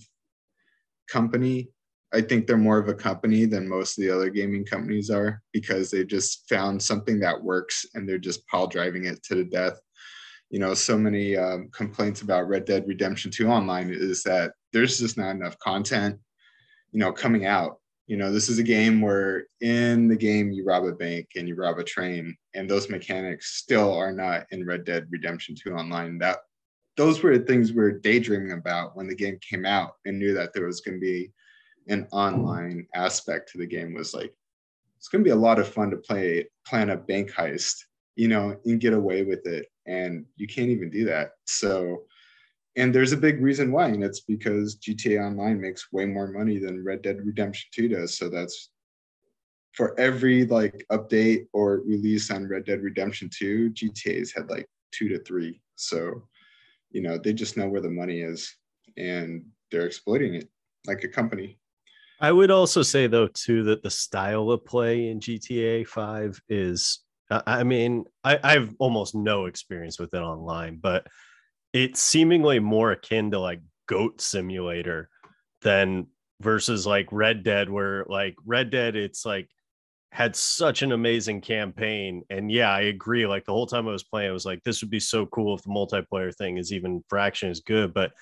[1.09, 1.69] company
[2.17, 5.43] I think they're more of a company than most of the other gaming companies are
[5.53, 9.45] because they just found something that works and they're just pile driving it to the
[9.45, 9.79] death.
[10.51, 14.99] You know, so many um, complaints about Red Dead Redemption 2 online is that there's
[14.99, 16.19] just not enough content,
[16.93, 17.81] you know, coming out.
[18.07, 21.49] You know, this is a game where in the game you rob a bank and
[21.49, 25.73] you rob a train, and those mechanics still are not in Red Dead Redemption 2
[25.73, 26.19] online.
[26.19, 26.39] That
[26.97, 30.35] those were the things we were daydreaming about when the game came out and knew
[30.35, 31.31] that there was going to be
[31.89, 34.35] an online aspect to the game was like
[34.99, 37.77] it's going to be a lot of fun to play plan a bank heist
[38.17, 42.03] you know and get away with it and you can't even do that so
[42.77, 46.59] and there's a big reason why and it's because gta online makes way more money
[46.59, 48.17] than red dead redemption 2 does.
[48.17, 48.71] So that's
[49.73, 55.09] for every like update or release on red dead redemption 2 gta's had like two
[55.09, 55.61] to three.
[55.75, 56.29] So
[56.91, 58.55] you know they just know where the money is
[58.97, 60.49] and they're exploiting it
[60.87, 61.59] like a company.
[62.21, 67.01] I would also say though too that the style of play in GTA 5 is
[67.29, 71.09] I mean, I, I have almost no experience with it online, but
[71.77, 75.11] it's seemingly more akin to like goat simulator
[75.61, 76.07] than
[76.41, 79.51] versus like Red Dead, where like Red Dead, it's like
[80.11, 82.23] had such an amazing campaign.
[82.31, 83.27] And yeah, I agree.
[83.27, 85.55] Like the whole time I was playing, I was like, this would be so cool
[85.55, 87.93] if the multiplayer thing is even fraction as good.
[87.93, 88.13] But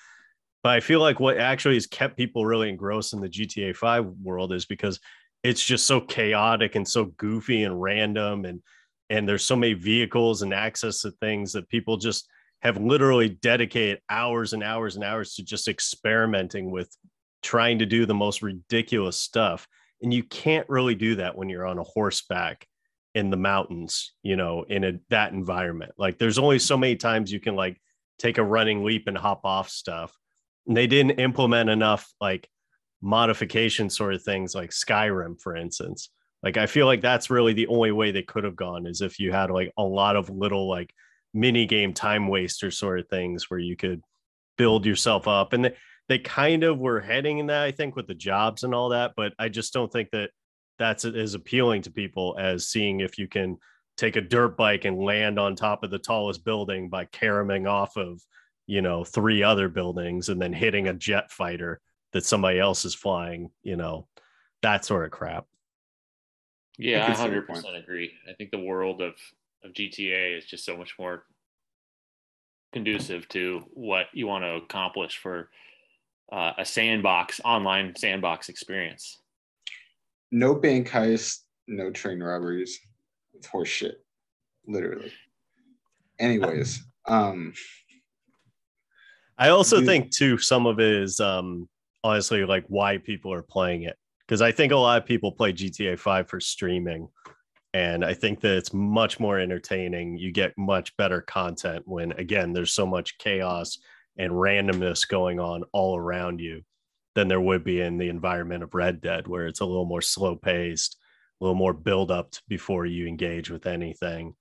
[0.61, 4.05] but I feel like what actually has kept people really engrossed in the GTA 5
[4.21, 4.99] world is because
[5.43, 8.61] it's just so chaotic and so goofy and random and
[9.09, 12.27] and there's so many vehicles and access to things that people just
[12.65, 16.89] have literally dedicated hours and hours and hours to just experimenting with
[17.43, 19.67] trying to do the most ridiculous stuff.
[20.01, 22.65] And you can't really do that when you're on a horseback
[23.13, 25.91] in the mountains you know in a that environment.
[25.97, 27.79] Like there's only so many times you can like
[28.17, 30.17] take a running leap and hop off stuff.
[30.67, 32.49] And they didn't implement enough like
[33.01, 36.09] modification sort of things like Skyrim, for instance.
[36.41, 39.19] Like I feel like that's really the only way they could have gone is if
[39.19, 40.91] you had like a lot of little like
[41.35, 44.01] mini game time waster sort of things where you could
[44.57, 45.53] build yourself up.
[45.53, 45.75] And they,
[46.07, 49.11] they kind of were heading in that, I think, with the jobs and all that.
[49.15, 50.31] But I just don't think that
[50.79, 53.57] that's as appealing to people as seeing if you can
[53.97, 57.95] take a dirt bike and land on top of the tallest building by caroming off
[57.95, 58.21] of
[58.67, 61.79] you know, three other buildings and then hitting a jet fighter
[62.13, 64.07] that somebody else is flying, you know,
[64.61, 65.45] that sort of crap.
[66.77, 68.11] Yeah, I hundred percent agree.
[68.29, 69.13] I think the world of
[69.65, 71.25] of GTA is just so much more
[72.73, 75.49] conducive to what you want to accomplish for
[76.31, 79.21] uh, a sandbox online sandbox experience.
[80.31, 82.79] No bank heist, no train robberies.
[83.33, 83.95] It's horseshit,
[84.67, 85.11] literally.
[86.19, 87.53] Anyways, um,
[89.37, 91.67] I also think too some of it is um
[92.03, 95.51] honestly like why people are playing it because I think a lot of people play
[95.53, 97.09] GTA 5 for streaming
[97.75, 100.17] and I think that it's much more entertaining.
[100.17, 103.79] You get much better content when again there's so much chaos
[104.17, 106.61] and randomness going on all around you
[107.15, 110.01] than there would be in the environment of Red Dead where it's a little more
[110.01, 110.95] slow paced,
[111.41, 114.35] a little more build up before you engage with anything.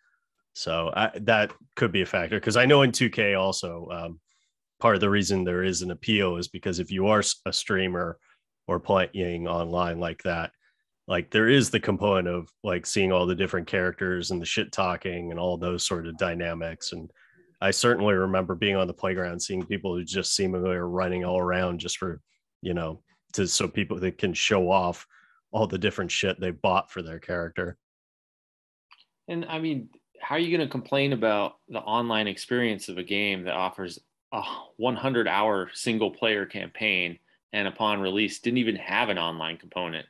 [0.53, 4.21] So I, that could be a factor because I know in 2K also um,
[4.79, 8.17] part of the reason there is an appeal is because if you are a streamer
[8.69, 10.53] or playing online like that,
[11.07, 14.73] like there is the component of like seeing all the different characters and the shit
[14.73, 16.93] talking and all those sort of dynamics.
[16.93, 17.11] And
[17.61, 21.39] I certainly remember being on the playground, seeing people who just seemingly are running all
[21.39, 22.21] around just for,
[22.63, 23.03] you know,
[23.35, 25.07] to so people that can show off
[25.51, 27.77] all the different shit they bought for their character.
[29.29, 29.91] And I mean,
[30.21, 33.99] how are you going to complain about the online experience of a game that offers
[34.33, 34.43] a
[34.79, 37.19] 100 hour single player campaign
[37.53, 40.07] and upon release didn't even have an online component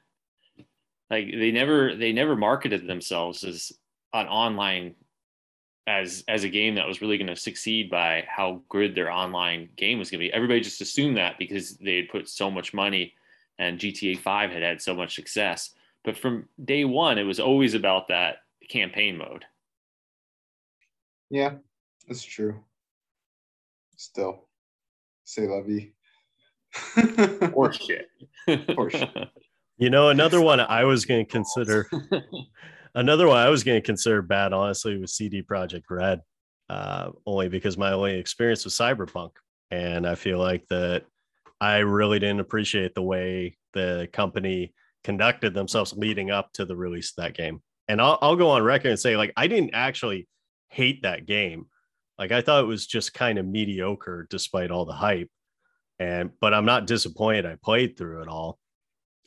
[1.10, 3.72] like they never they never marketed themselves as
[4.12, 4.94] an online
[5.86, 9.68] as as a game that was really going to succeed by how good their online
[9.76, 12.72] game was going to be everybody just assumed that because they had put so much
[12.72, 13.12] money
[13.58, 15.70] and gta 5 had had so much success
[16.04, 18.36] but from day one it was always about that
[18.70, 19.44] campaign mode
[21.30, 21.52] yeah
[22.08, 22.58] that's true
[23.96, 24.44] still.
[25.24, 25.92] Say la vie.
[27.54, 28.08] or shit.
[28.76, 29.08] or shit.
[29.76, 31.88] You know, another one I was going to consider.
[32.94, 36.20] another one I was going to consider bad, honestly, was CD Projekt Red,
[36.68, 39.30] uh, only because my only experience was Cyberpunk,
[39.70, 41.04] and I feel like that
[41.60, 47.10] I really didn't appreciate the way the company conducted themselves leading up to the release
[47.10, 47.62] of that game.
[47.88, 50.26] And I'll, I'll go on record and say, like, I didn't actually
[50.68, 51.66] hate that game.
[52.18, 55.30] Like I thought it was just kind of mediocre despite all the hype.
[55.98, 58.58] And but I'm not disappointed I played through it all.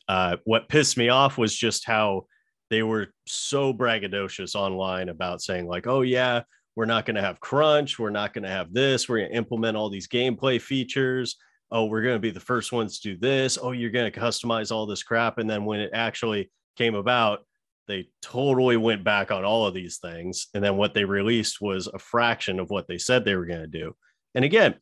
[0.08, 2.26] Uh, what pissed me off was just how
[2.70, 6.44] they were so braggadocious online about saying like, "Oh yeah,
[6.76, 9.38] we're not going to have crunch, we're not going to have this, we're going to
[9.38, 11.38] implement all these gameplay features."
[11.70, 13.58] Oh, we're going to be the first ones to do this.
[13.62, 15.38] Oh, you're going to customize all this crap.
[15.38, 17.46] And then when it actually came about,
[17.90, 20.48] they totally went back on all of these things.
[20.54, 23.62] And then what they released was a fraction of what they said they were going
[23.62, 23.96] to do.
[24.34, 24.76] And again,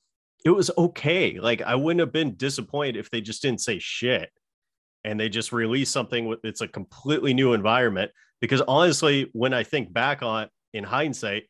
[0.43, 1.39] it was okay.
[1.39, 4.29] Like I wouldn't have been disappointed if they just didn't say shit
[5.05, 8.11] and they just release something with it's a completely new environment.
[8.41, 11.43] Because honestly, when I think back on in hindsight,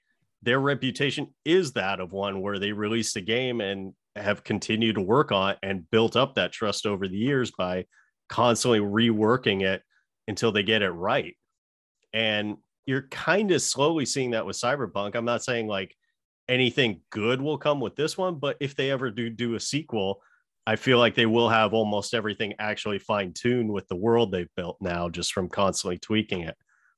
[0.44, 5.02] their reputation is that of one where they released a game and have continued to
[5.02, 7.86] work on and built up that trust over the years by
[8.30, 9.82] constantly reworking it
[10.28, 11.36] until they get it right.
[12.14, 15.16] And you're kind of slowly seeing that with Cyberpunk.
[15.16, 15.96] I'm not saying like
[16.50, 20.22] anything good will come with this one, but if they ever do do a sequel,
[20.68, 24.54] I feel like they will have almost everything actually fine tuned with the world they've
[24.56, 26.56] built now, just from constantly tweaking it.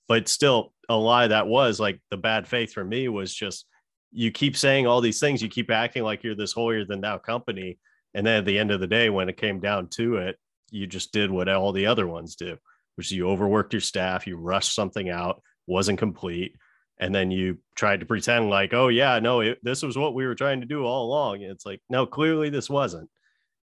[0.08, 3.66] But still, a lot of that was like the bad faith for me was just
[4.12, 7.18] you keep saying all these things, you keep acting like you're this holier than thou
[7.18, 7.78] company.
[8.14, 10.38] And then at the end of the day, when it came down to it,
[10.72, 12.58] you just did what all the other ones do
[12.98, 16.56] which is you overworked your staff, you rushed something out, wasn't complete,
[17.00, 20.26] and then you tried to pretend like, oh yeah, no, it, this was what we
[20.26, 21.42] were trying to do all along.
[21.42, 23.08] It's like, no, clearly this wasn't,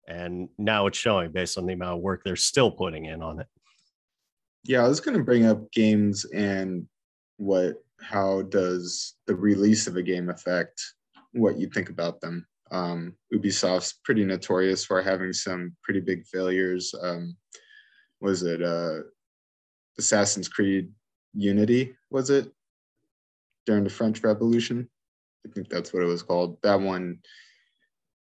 [0.06, 3.40] and now it's showing based on the amount of work they're still putting in on
[3.40, 3.46] it.
[4.64, 6.86] Yeah, I was going to bring up games and
[7.36, 10.80] what how does the release of a game affect
[11.32, 12.46] what you think about them.
[12.70, 16.94] Um, Ubisoft's pretty notorious for having some pretty big failures.
[17.00, 17.36] Um,
[18.20, 19.00] was it uh,
[19.98, 20.90] Assassin's Creed
[21.34, 22.50] Unity, was it?
[23.66, 24.88] During the French Revolution.
[25.46, 26.58] I think that's what it was called.
[26.62, 27.18] That one,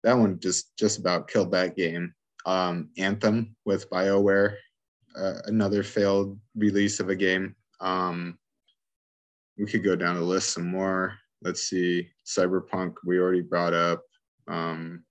[0.03, 2.13] that one just just about killed that game.
[2.45, 4.55] Um, Anthem with BioWare,
[5.15, 7.55] uh, another failed release of a game.
[7.79, 8.37] Um,
[9.57, 11.13] we could go down the list some more.
[11.43, 14.03] Let's see, Cyberpunk we already brought up.
[14.47, 15.03] Um,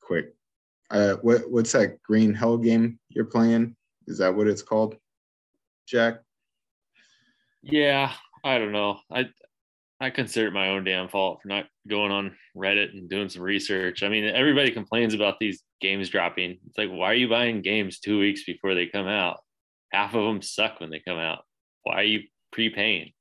[0.00, 0.34] quick,
[0.90, 3.76] uh, what what's that Green Hell game you're playing?
[4.06, 4.96] Is that what it's called?
[5.86, 6.20] Jack?
[7.62, 8.12] Yeah,
[8.44, 9.00] I don't know.
[9.10, 9.28] I
[10.00, 13.42] I consider it my own damn fault for not going on Reddit and doing some
[13.42, 14.02] research.
[14.02, 16.58] I mean, everybody complains about these games dropping.
[16.66, 19.40] It's like, why are you buying games two weeks before they come out?
[19.90, 21.44] Half of them suck when they come out.
[21.82, 22.22] Why are you
[22.52, 23.12] prepaying?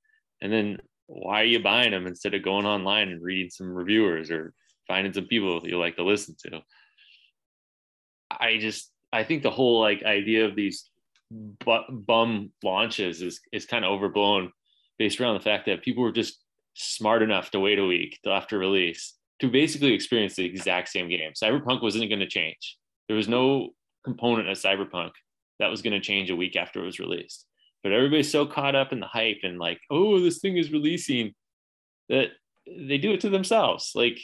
[0.41, 4.29] And then why are you buying them instead of going online and reading some reviewers
[4.29, 4.53] or
[4.87, 6.61] finding some people you like to listen to?
[8.29, 10.89] I just, I think the whole like idea of these
[11.31, 14.51] bum launches is is kind of overblown
[14.97, 16.43] based around the fact that people were just
[16.77, 21.31] smart enough to wait a week after release to basically experience the exact same game.
[21.31, 22.77] Cyberpunk wasn't going to change.
[23.07, 23.69] There was no
[24.03, 25.11] component of Cyberpunk
[25.59, 27.45] that was going to change a week after it was released.
[27.83, 31.33] But everybody's so caught up in the hype and like, oh, this thing is releasing
[32.09, 32.29] that
[32.67, 33.91] they do it to themselves.
[33.95, 34.19] Like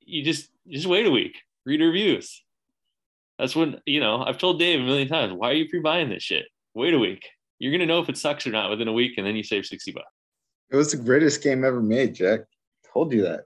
[0.00, 2.42] you just just wait a week, read reviews.
[3.38, 6.22] That's when, you know, I've told Dave a million times, why are you pre-buying this
[6.22, 6.46] shit?
[6.74, 7.26] Wait a week.
[7.58, 9.66] You're gonna know if it sucks or not within a week, and then you save
[9.66, 10.06] 60 bucks.
[10.70, 12.40] It was the greatest game ever made, Jack.
[12.92, 13.44] Told you that.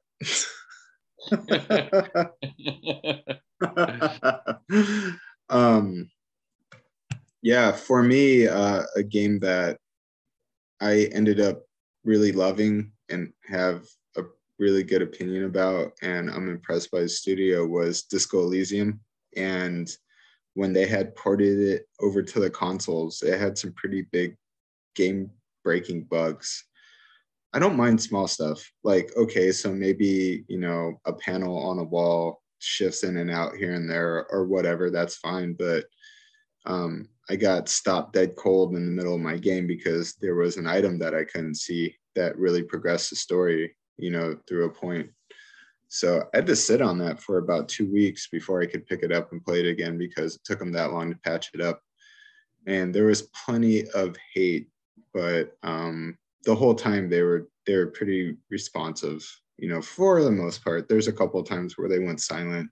[5.50, 6.10] um
[7.42, 9.78] yeah, for me, uh, a game that
[10.80, 11.62] I ended up
[12.04, 14.22] really loving and have a
[14.58, 19.00] really good opinion about, and I'm impressed by the studio was Disco Elysium
[19.36, 19.90] and
[20.54, 24.36] when they had ported it over to the consoles, it had some pretty big
[24.94, 25.30] game
[25.62, 26.64] breaking bugs.
[27.52, 28.70] I don't mind small stuff.
[28.84, 33.56] Like, okay, so maybe, you know, a panel on a wall shifts in and out
[33.56, 35.54] here and there or whatever, that's fine.
[35.54, 35.86] But
[36.66, 40.56] um, I got stopped dead cold in the middle of my game because there was
[40.56, 44.70] an item that I couldn't see that really progressed the story, you know, through a
[44.70, 45.10] point.
[45.88, 49.02] So I had to sit on that for about two weeks before I could pick
[49.02, 51.60] it up and play it again because it took them that long to patch it
[51.60, 51.80] up.
[52.66, 54.68] And there was plenty of hate,
[55.12, 59.24] but um, the whole time they were they were pretty responsive.
[59.58, 60.88] You know, for the most part.
[60.88, 62.70] There's a couple of times where they went silent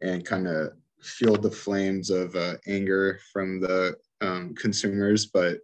[0.00, 0.70] and kind of
[1.00, 5.58] fueled the flames of uh, anger from the um, consumers, but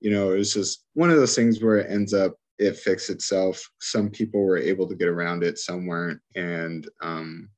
[0.00, 3.10] you know, it was just one of those things where it ends up it fixed
[3.10, 3.68] itself.
[3.80, 7.48] Some people were able to get around it, some weren't, and um,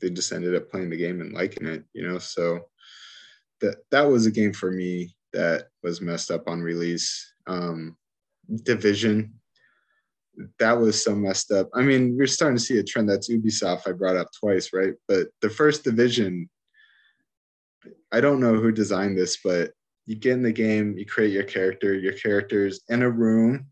[0.00, 1.84] they just ended up playing the game and liking it.
[1.92, 2.60] You know, so
[3.60, 7.34] that that was a game for me that was messed up on release.
[7.46, 7.96] Um,
[8.62, 9.34] Division,
[10.58, 11.68] that was so messed up.
[11.74, 13.88] I mean, we're starting to see a trend that's Ubisoft.
[13.88, 14.94] I brought up twice, right?
[15.06, 16.48] But the first Division
[18.12, 19.72] I don't know who designed this, but
[20.06, 23.66] you get in the game, you create your character, your character's in a room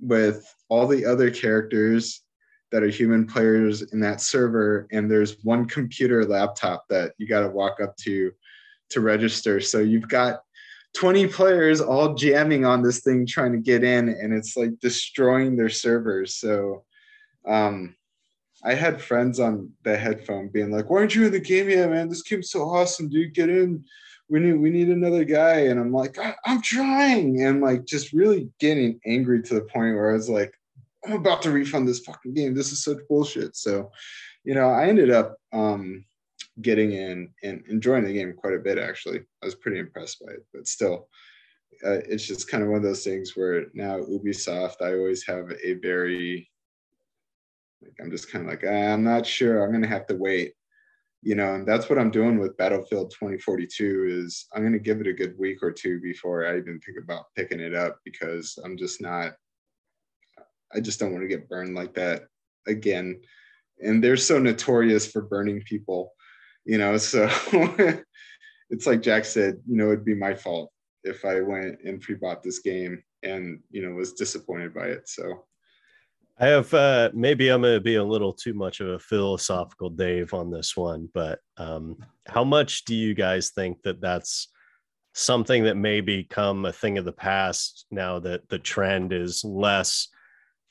[0.00, 2.22] with all the other characters
[2.70, 7.40] that are human players in that server, and there's one computer laptop that you got
[7.40, 8.32] to walk up to
[8.88, 9.60] to register.
[9.60, 10.40] So you've got
[10.94, 15.56] 20 players all jamming on this thing trying to get in, and it's like destroying
[15.56, 16.36] their servers.
[16.36, 16.84] So
[17.46, 17.96] um,
[18.64, 21.90] I had friends on the headphone being like, "Why aren't you in the game yet,
[21.90, 22.08] man?
[22.08, 23.34] This game's so awesome, dude.
[23.34, 23.84] Get in.
[24.28, 28.50] We need we need another guy." And I'm like, "I'm trying," and like just really
[28.60, 30.52] getting angry to the point where I was like,
[31.06, 32.54] "I'm about to refund this fucking game.
[32.54, 33.90] This is such bullshit." So,
[34.44, 36.04] you know, I ended up um,
[36.60, 38.78] getting in and enjoying the game quite a bit.
[38.78, 41.08] Actually, I was pretty impressed by it, but still.
[41.84, 45.50] Uh, it's just kind of one of those things where now Ubisoft, I always have
[45.64, 46.48] a very
[47.82, 49.64] like I'm just kind of like, ah, I'm not sure.
[49.64, 50.54] I'm gonna have to wait.
[51.24, 55.06] You know, and that's what I'm doing with Battlefield 2042 is I'm gonna give it
[55.06, 58.76] a good week or two before I even think about picking it up because I'm
[58.76, 59.32] just not
[60.74, 62.22] I just don't want to get burned like that
[62.66, 63.20] again.
[63.80, 66.12] And they're so notorious for burning people,
[66.64, 67.28] you know, so
[68.70, 70.70] it's like Jack said, you know, it'd be my fault
[71.04, 75.08] if I went and pre-bought this game and you know was disappointed by it.
[75.08, 75.44] So
[76.38, 80.34] I have uh, maybe I'm to be a little too much of a philosophical Dave
[80.34, 81.96] on this one, but um,
[82.26, 84.48] how much do you guys think that that's
[85.14, 90.08] something that may become a thing of the past now that the trend is less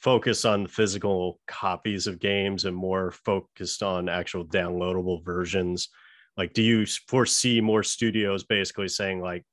[0.02, 5.90] focused on physical copies of games and more focused on actual downloadable versions?
[6.38, 9.44] Like, do you foresee more studios basically saying like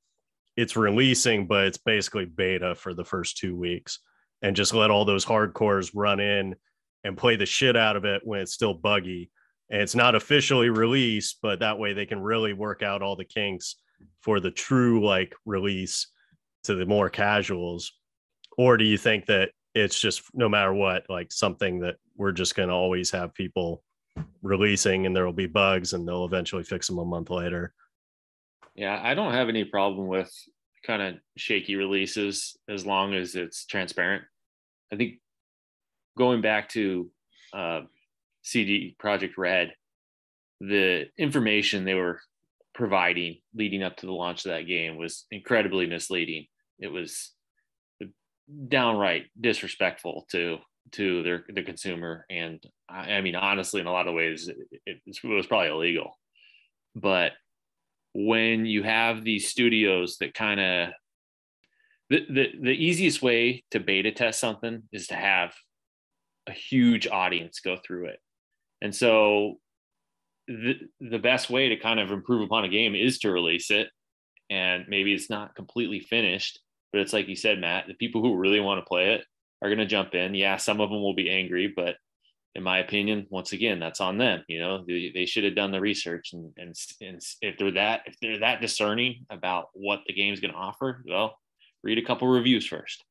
[0.55, 3.99] it's releasing, but it's basically beta for the first two weeks?
[4.41, 6.55] and just let all those hardcores run in
[7.03, 9.31] and play the shit out of it when it's still buggy.
[9.69, 13.25] And it's not officially released, but that way they can really work out all the
[13.25, 13.75] kinks
[14.21, 16.07] for the true like release
[16.63, 17.93] to the more casuals.
[18.57, 22.55] Or do you think that it's just no matter what, like something that we're just
[22.55, 23.83] going to always have people
[24.41, 27.73] releasing and there will be bugs and they'll eventually fix them a month later?
[28.75, 30.31] Yeah, I don't have any problem with
[30.85, 34.23] kind of shaky releases as long as it's transparent.
[34.91, 35.15] I think
[36.17, 37.09] going back to
[37.53, 37.81] uh,
[38.43, 39.73] CD Projekt Red,
[40.61, 42.19] the information they were
[42.73, 46.45] providing leading up to the launch of that game was incredibly misleading.
[46.79, 47.33] It was
[48.67, 50.57] downright disrespectful to
[50.93, 54.49] to their the consumer, and I, I mean honestly, in a lot of ways,
[54.85, 56.17] it, it, was probably illegal.
[56.95, 57.33] But
[58.13, 60.89] when you have these studios that kind of
[62.09, 65.53] the, the the easiest way to beta test something is to have
[66.47, 68.19] a huge audience go through it.
[68.81, 69.59] And so
[70.47, 73.89] the the best way to kind of improve upon a game is to release it.
[74.49, 76.59] And maybe it's not completely finished
[76.91, 79.25] but it's like you said matt the people who really want to play it
[79.61, 81.95] are going to jump in yeah some of them will be angry but
[82.55, 84.43] in my opinion, once again, that's on them.
[84.47, 88.01] You know, they, they should have done the research and, and, and if they're that,
[88.05, 91.37] if they're that discerning about what the game's going to offer, well,
[91.83, 93.03] read a couple reviews first.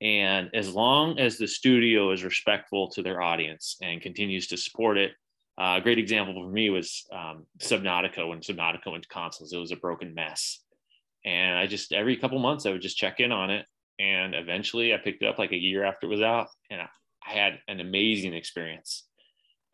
[0.00, 4.96] And as long as the studio is respectful to their audience and continues to support
[4.96, 5.12] it,
[5.60, 8.28] uh, a great example for me was um, Subnautica.
[8.28, 10.60] When Subnautica went to consoles, it was a broken mess.
[11.24, 13.66] And I just, every couple months, I would just check in on it.
[13.98, 16.48] And eventually I picked it up like a year after it was out.
[16.70, 16.88] And I
[17.20, 19.04] had an amazing experience.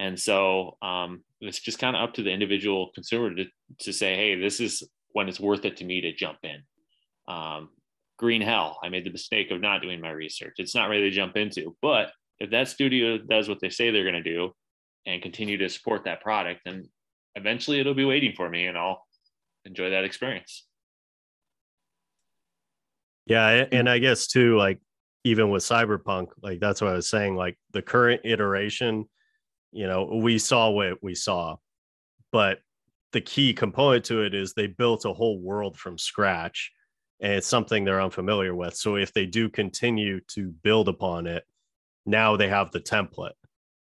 [0.00, 3.44] And so um, it's just kind of up to the individual consumer to,
[3.80, 4.82] to say, hey, this is
[5.12, 6.62] when it's worth it to me to jump in.
[7.28, 7.70] Um,
[8.18, 10.54] Green Hell, I made the mistake of not doing my research.
[10.58, 14.10] It's not ready to jump into, but if that studio does what they say they're
[14.10, 14.52] going to do
[15.06, 16.88] and continue to support that product, then
[17.34, 19.04] eventually it'll be waiting for me and I'll
[19.64, 20.64] enjoy that experience.
[23.26, 23.64] Yeah.
[23.64, 23.68] Mm.
[23.72, 24.80] And I guess too, like
[25.26, 29.06] even with cyberpunk like that's what i was saying like the current iteration
[29.72, 31.56] you know we saw what we saw
[32.30, 32.58] but
[33.14, 36.72] the key component to it is they built a whole world from scratch
[37.20, 38.74] and it's something they're unfamiliar with.
[38.74, 41.44] So if they do continue to build upon it
[42.04, 43.38] now they have the template.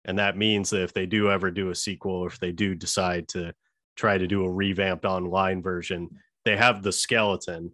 [0.04, 2.74] And that means that if they do ever do a sequel or if they do
[2.74, 3.52] decide to
[3.96, 6.10] try to do a revamped online version
[6.44, 7.72] they have the skeleton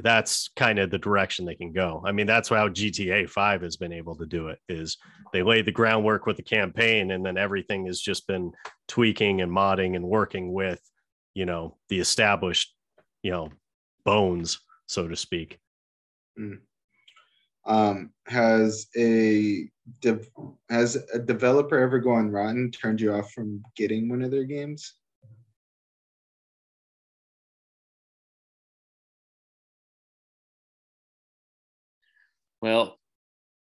[0.00, 2.02] that's kind of the direction they can go.
[2.04, 4.96] I mean, that's how GTA 5 has been able to do it is
[5.32, 8.52] they laid the groundwork with the campaign and then everything has just been
[8.88, 10.80] tweaking and modding and working with,
[11.34, 12.74] you know, the established,
[13.22, 13.50] you know,
[14.04, 15.58] bones, so to speak.
[16.38, 16.58] Mm.
[17.66, 19.68] Um, has a
[20.00, 20.20] de-
[20.70, 24.94] has a developer ever gone rotten, turned you off from getting one of their games?
[32.62, 32.98] Well,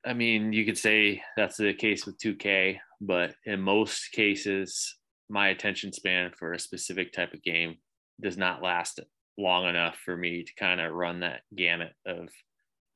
[0.05, 4.97] I mean, you could say that's the case with 2K, but in most cases,
[5.29, 7.77] my attention span for a specific type of game
[8.21, 9.01] does not last
[9.39, 12.29] long enough for me to kind of run that gamut of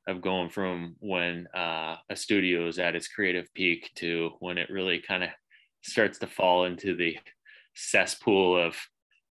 [0.07, 4.69] of going from when uh, a studio is at its creative peak to when it
[4.69, 5.29] really kind of
[5.81, 7.17] starts to fall into the
[7.73, 8.75] cesspool of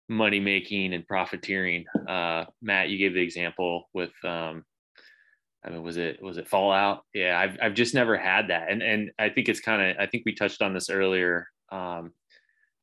[0.09, 1.84] money making and profiteering.
[2.09, 4.64] Uh, Matt, you gave the example with, um,
[5.65, 7.05] I mean, was it was it Fallout?
[7.15, 10.07] Yeah, I've I've just never had that, and and I think it's kind of I
[10.07, 11.49] think we touched on this earlier.
[11.73, 12.12] Um,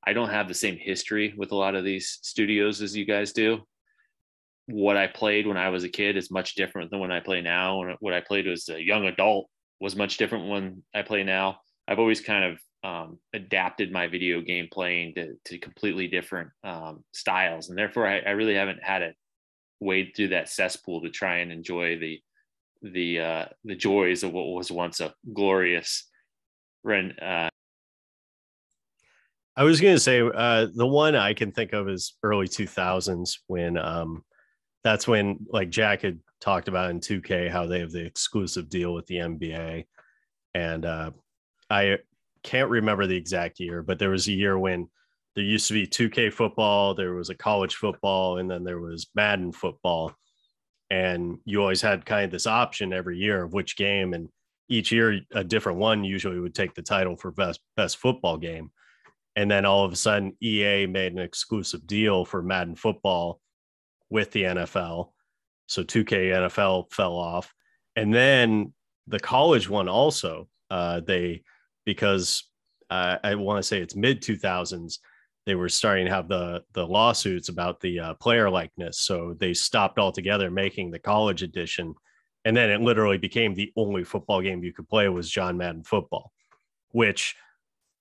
[0.04, 3.34] I don't have the same history with a lot of these studios as you guys
[3.34, 3.60] do.
[4.66, 7.42] What I played when I was a kid is much different than when I play
[7.42, 7.84] now.
[7.84, 9.48] And what I played as a young adult
[9.80, 11.60] was much different when I play now.
[11.88, 17.04] I've always kind of um, adapted my video game playing to, to completely different um,
[17.12, 19.16] styles, and therefore I, I, really haven't had it
[19.80, 22.20] wade through that cesspool to try and enjoy the
[22.82, 26.10] the uh, the joys of what was once a glorious
[26.84, 27.14] run.
[27.20, 27.50] Uh,
[29.56, 33.40] I was going to say uh, the one I can think of is early 2000s
[33.48, 34.24] when um,
[34.84, 38.94] that's when like Jack had talked about in 2K how they have the exclusive deal
[38.94, 39.86] with the NBA,
[40.56, 41.12] and uh,
[41.70, 41.98] I
[42.44, 44.90] can't remember the exact year, but there was a year when
[45.36, 49.08] there used to be 2K football, there was a college football, and then there was
[49.16, 50.14] Madden football.
[50.92, 54.28] And you always had kind of this option every year of which game, and
[54.68, 58.72] each year a different one usually would take the title for best best football game.
[59.38, 63.40] And then all of a sudden, EA made an exclusive deal for Madden football
[64.10, 65.12] with the NFL.
[65.68, 67.54] So 2K NFL fell off.
[67.96, 68.74] And then
[69.08, 71.44] the college one also, uh, they
[71.86, 72.50] because
[72.90, 74.98] uh, I want to say it's mid 2000s
[75.46, 79.54] they were starting to have the the lawsuits about the uh, player likeness so they
[79.54, 81.94] stopped altogether making the college edition.
[82.44, 85.84] And then it literally became the only football game you could play was john madden
[85.84, 86.32] football
[86.90, 87.36] which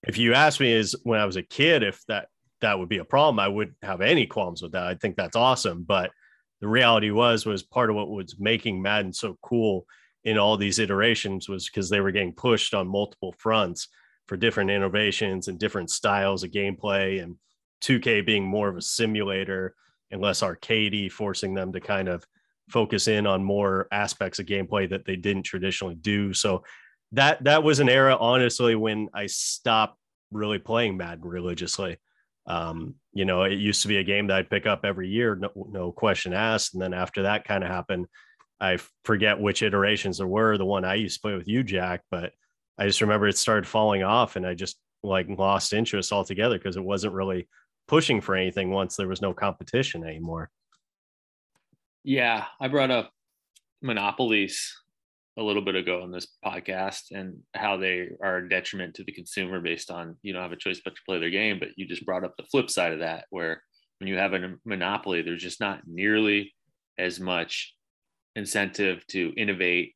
[0.09, 2.29] if you ask me is when i was a kid if that
[2.63, 4.85] that would be a problem i wouldn't have any qualms with that.
[4.85, 5.83] I think that's awesome.
[5.83, 6.11] But
[6.61, 9.87] the reality was was part of what was making madden so cool
[10.25, 13.89] in all these iterations was because they were getting pushed on multiple fronts
[14.31, 17.35] for different innovations and different styles of gameplay and
[17.83, 19.75] 2K being more of a simulator
[20.13, 22.25] and less arcadey, forcing them to kind of
[22.69, 26.33] focus in on more aspects of gameplay that they didn't traditionally do.
[26.33, 26.63] So
[27.11, 29.99] that that was an era, honestly, when I stopped
[30.31, 31.97] really playing Madden religiously.
[32.47, 35.35] Um, you know, it used to be a game that I'd pick up every year,
[35.35, 36.75] no, no question asked.
[36.75, 38.07] And then after that kind of happened,
[38.61, 40.57] I forget which iterations there were.
[40.57, 42.33] The one I used to play with you, Jack, but
[42.81, 46.79] I just remember it started falling off, and I just like lost interest altogether because
[46.79, 47.47] it wasn't really
[47.87, 50.51] pushing for anything once there was no competition anymore.
[52.03, 53.11] Yeah, I brought up
[53.83, 54.75] monopolies
[55.37, 59.13] a little bit ago in this podcast and how they are a detriment to the
[59.13, 61.59] consumer based on you don't have a choice but to play their game.
[61.59, 63.63] But you just brought up the flip side of that, where
[63.99, 66.55] when you have a monopoly, there's just not nearly
[66.97, 67.75] as much
[68.37, 69.95] incentive to innovate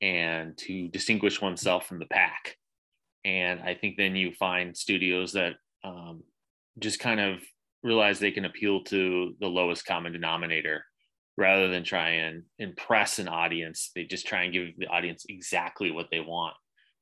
[0.00, 2.56] and to distinguish oneself from the pack.
[3.24, 6.22] And I think then you find studios that um,
[6.78, 7.40] just kind of
[7.82, 10.84] realize they can appeal to the lowest common denominator
[11.36, 13.90] rather than try and impress an audience.
[13.94, 16.54] They just try and give the audience exactly what they want,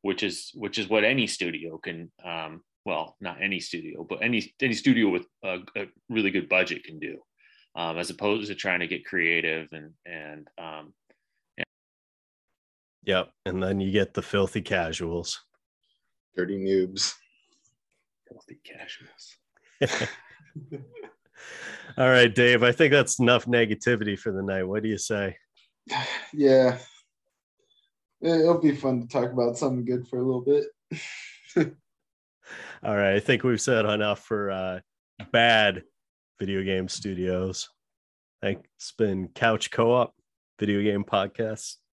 [0.02, 2.10] which is which is what any studio can.
[2.24, 6.84] Um, well, not any studio, but any any studio with a, a really good budget
[6.84, 7.18] can do
[7.76, 10.92] um, as opposed to trying to get creative and and um.
[13.06, 15.42] Yep, and then you get the filthy casuals,
[16.36, 17.14] dirty noobs,
[18.28, 19.36] filthy casuals.
[21.98, 22.62] All right, Dave.
[22.62, 24.62] I think that's enough negativity for the night.
[24.64, 25.36] What do you say?
[26.36, 26.78] Yeah,
[28.20, 30.64] it'll be fun to talk about something good for a little bit.
[32.84, 34.80] All right, I think we've said enough for uh,
[35.30, 35.82] bad
[36.40, 37.68] video game studios.
[38.42, 38.68] Thanks.
[38.76, 40.14] It's been Couch Co op
[40.58, 41.76] video game podcast.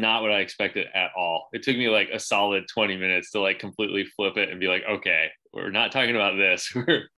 [0.00, 1.48] Not what I expected at all.
[1.52, 4.68] It took me like a solid 20 minutes to like completely flip it and be
[4.68, 6.74] like, okay, we're not talking about this.